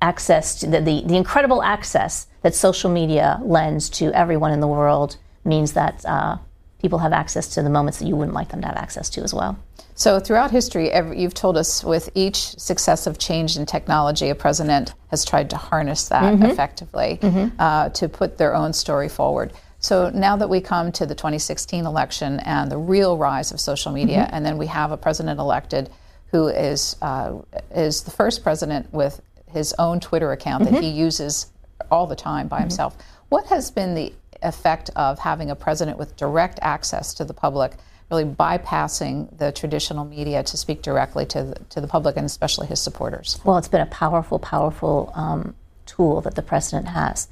[0.01, 4.67] access to the, the, the, incredible access that social media lends to everyone in the
[4.67, 6.37] world means that uh,
[6.79, 9.21] people have access to the moments that you wouldn't like them to have access to
[9.21, 9.57] as well.
[9.95, 14.93] So, throughout history, every, you've told us with each successive change in technology, a president
[15.09, 16.43] has tried to harness that mm-hmm.
[16.43, 17.59] effectively mm-hmm.
[17.59, 19.53] Uh, to put their own story forward.
[19.79, 23.91] So, now that we come to the 2016 election and the real rise of social
[23.91, 24.35] media, mm-hmm.
[24.35, 25.89] and then we have a president elected
[26.31, 27.39] who is, uh,
[27.71, 29.19] is the first president with
[29.51, 31.47] his own Twitter account that he uses
[31.91, 32.97] all the time by himself.
[33.29, 37.73] What has been the effect of having a president with direct access to the public?
[38.09, 42.67] really bypassing the traditional media to speak directly to the, to the public and especially
[42.67, 43.39] his supporters.
[43.43, 47.27] Well, it's been a powerful, powerful um, tool that the president has.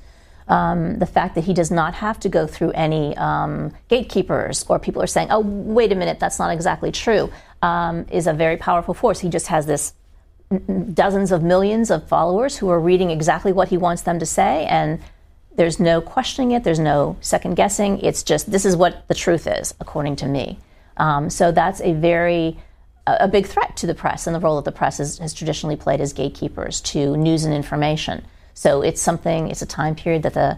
[0.47, 4.77] Um, the fact that he does not have to go through any um, gatekeepers or
[4.77, 8.57] people are saying, oh, wait a minute, that's not exactly true, um, is a very
[8.57, 9.19] powerful force.
[9.19, 9.93] He just has this
[10.93, 14.65] dozens of millions of followers who are reading exactly what he wants them to say
[14.65, 14.99] and
[15.55, 19.47] there's no questioning it there's no second guessing it's just this is what the truth
[19.47, 20.59] is according to me
[20.97, 22.57] um, so that's a very
[23.07, 26.01] a big threat to the press and the role that the press has traditionally played
[26.01, 28.25] as gatekeepers to news and information.
[28.53, 30.57] So it's something, it's a time period that the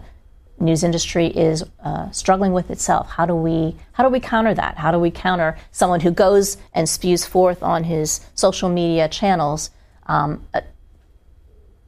[0.58, 3.10] news industry is uh, struggling with itself.
[3.10, 4.76] How do we how do we counter that?
[4.78, 9.70] How do we counter someone who goes and spews forth on his social media channels
[10.08, 10.60] um, uh,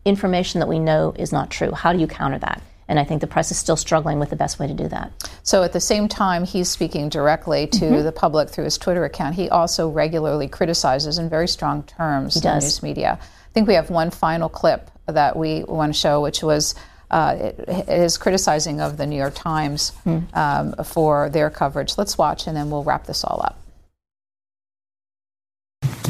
[0.04, 1.72] information that we know is not true?
[1.72, 2.62] How do you counter that?
[2.88, 5.12] And I think the press is still struggling with the best way to do that.
[5.44, 8.02] So at the same time, he's speaking directly to mm-hmm.
[8.02, 9.36] the public through his Twitter account.
[9.36, 12.64] He also regularly criticizes in very strong terms he the does.
[12.64, 13.18] news media.
[13.20, 16.74] I think we have one final clip that we want to show, which was
[17.12, 17.52] uh,
[17.86, 20.36] his criticizing of the New York Times mm.
[20.36, 21.96] um, for their coverage.
[21.96, 23.59] Let's watch, and then we'll wrap this all up.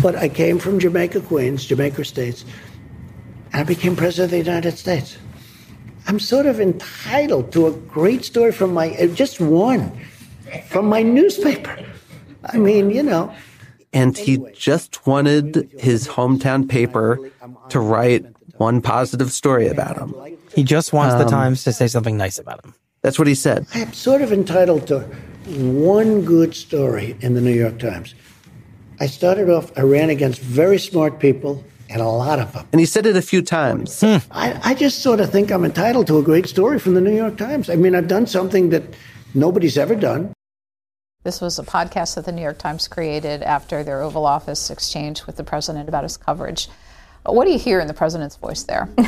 [0.03, 2.44] But I came from Jamaica, Queens, Jamaica Estates,
[3.53, 5.18] and I became president of the United States.
[6.07, 9.92] I'm sort of entitled to a great story from my, uh, just one,
[10.68, 11.78] from my newspaper.
[12.44, 13.32] I mean, you know.
[13.92, 17.30] And he just wanted his hometown paper
[17.68, 18.24] to write
[18.57, 20.14] one positive story about him.
[20.55, 22.74] He just wants um, the Times to say something nice about him.
[23.03, 23.66] That's what he said.
[23.74, 25.01] I'm sort of entitled to
[25.46, 28.14] one good story in the New York Times.
[29.01, 32.68] I started off, I ran against very smart people, and a lot of them.
[32.70, 33.98] And he said it a few times.
[34.01, 34.18] Hmm.
[34.30, 37.16] I, I just sort of think I'm entitled to a great story from the New
[37.16, 37.70] York Times.
[37.70, 38.82] I mean, I've done something that
[39.34, 40.34] nobody's ever done.
[41.22, 45.26] This was a podcast that the New York Times created after their Oval Office exchange
[45.26, 46.68] with the president about his coverage.
[47.24, 48.88] What do you hear in the president's voice there?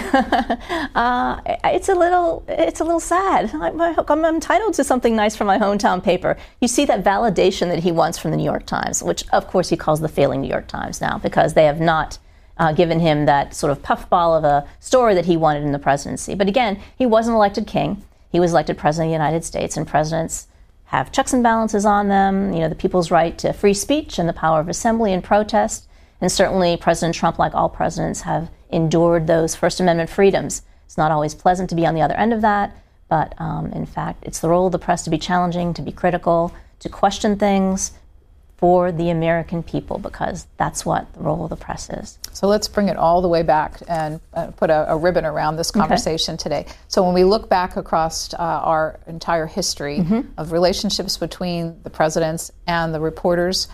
[0.95, 3.51] uh, it's a little, it's a little sad.
[3.55, 6.37] I'm, I'm, entitled to something nice from my hometown paper.
[6.61, 9.71] You see that validation that he wants from the New York Times, which of course
[9.71, 12.19] he calls the failing New York Times now because they have not
[12.59, 15.79] uh, given him that sort of puffball of a story that he wanted in the
[15.79, 16.35] presidency.
[16.35, 18.05] But again, he wasn't elected king.
[18.31, 20.49] He was elected president of the United States, and presidents
[20.87, 22.53] have checks and balances on them.
[22.53, 25.89] You know, the people's right to free speech and the power of assembly and protest.
[26.23, 30.63] And certainly, President Trump, like all presidents, have endured those First Amendment freedoms.
[30.87, 32.75] It's not always pleasant to be on the other end of that,
[33.09, 35.93] but um, in fact, it's the role of the press to be challenging, to be
[35.93, 37.93] critical, to question things,
[38.63, 42.17] for the American people because that's what the role of the press is.
[42.33, 45.57] So let's bring it all the way back and uh, put a, a, ribbon around
[45.57, 46.43] this conversation okay.
[46.45, 46.67] today.
[46.87, 50.21] So when we look back across uh, our entire history mm-hmm.
[50.39, 53.67] of relationships between the presidents and the reporters,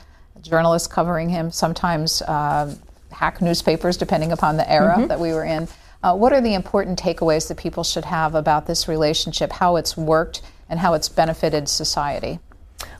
[0.43, 2.75] journalists covering him, sometimes uh,
[3.11, 5.07] hack newspapers, depending upon the era mm-hmm.
[5.07, 5.69] that we were in.
[6.03, 9.97] Uh, what are the important takeaways that people should have about this relationship, how it's
[9.97, 12.39] worked, and how it's benefited society?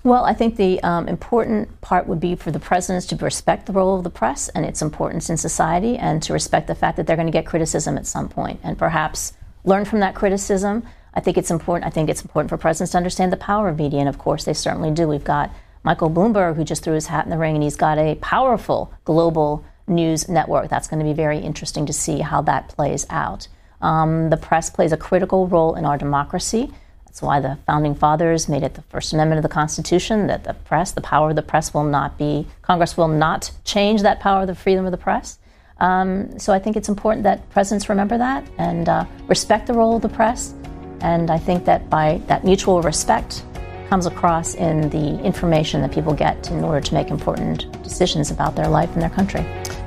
[0.03, 3.73] Well, I think the um, important part would be for the presidents to respect the
[3.73, 7.07] role of the press and its importance in society and to respect the fact that
[7.07, 9.35] they're going to get criticism at some point and perhaps
[9.65, 10.83] learn from that criticism.
[11.15, 11.87] I think it's important.
[11.87, 14.45] I think it's important for presidents to understand the power of media, and of course,
[14.45, 15.09] they certainly do.
[15.09, 15.51] We've got
[15.89, 18.93] Michael Bloomberg, who just threw his hat in the ring, and he's got a powerful
[19.07, 20.69] global news network.
[20.69, 23.49] That's going to be very interesting to see how that plays out.
[23.81, 26.71] Um, the press plays a critical role in our democracy.
[27.07, 30.53] That's why the founding fathers made it the First Amendment of the Constitution that the
[30.53, 34.45] press, the power of the press, will not be, Congress will not change that power
[34.45, 35.39] the freedom of the press.
[35.81, 39.97] Um, so I think it's important that presidents remember that and uh, respect the role
[39.97, 40.53] of the press.
[41.01, 43.43] And I think that by that mutual respect
[43.89, 48.55] comes across in the information that people get in order to make important decisions about
[48.55, 49.41] their life and their country.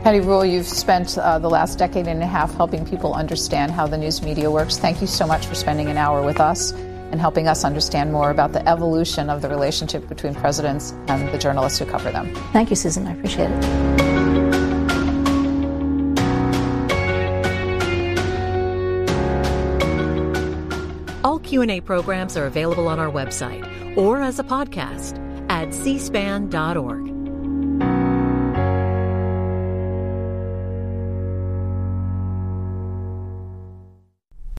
[0.04, 3.86] Patty Rhule, you've spent uh, the last decade and a half helping people understand how
[3.86, 4.78] the news media works.
[4.78, 6.72] Thank you so much for spending an hour with us
[7.12, 11.38] and helping us understand more about the evolution of the relationship between presidents and the
[11.38, 12.34] journalists who cover them.
[12.54, 13.06] Thank you, Susan.
[13.06, 14.11] I appreciate it.
[21.32, 23.64] All Q&A programs are available on our website
[23.96, 25.18] or as a podcast
[25.50, 27.11] at cspan.org.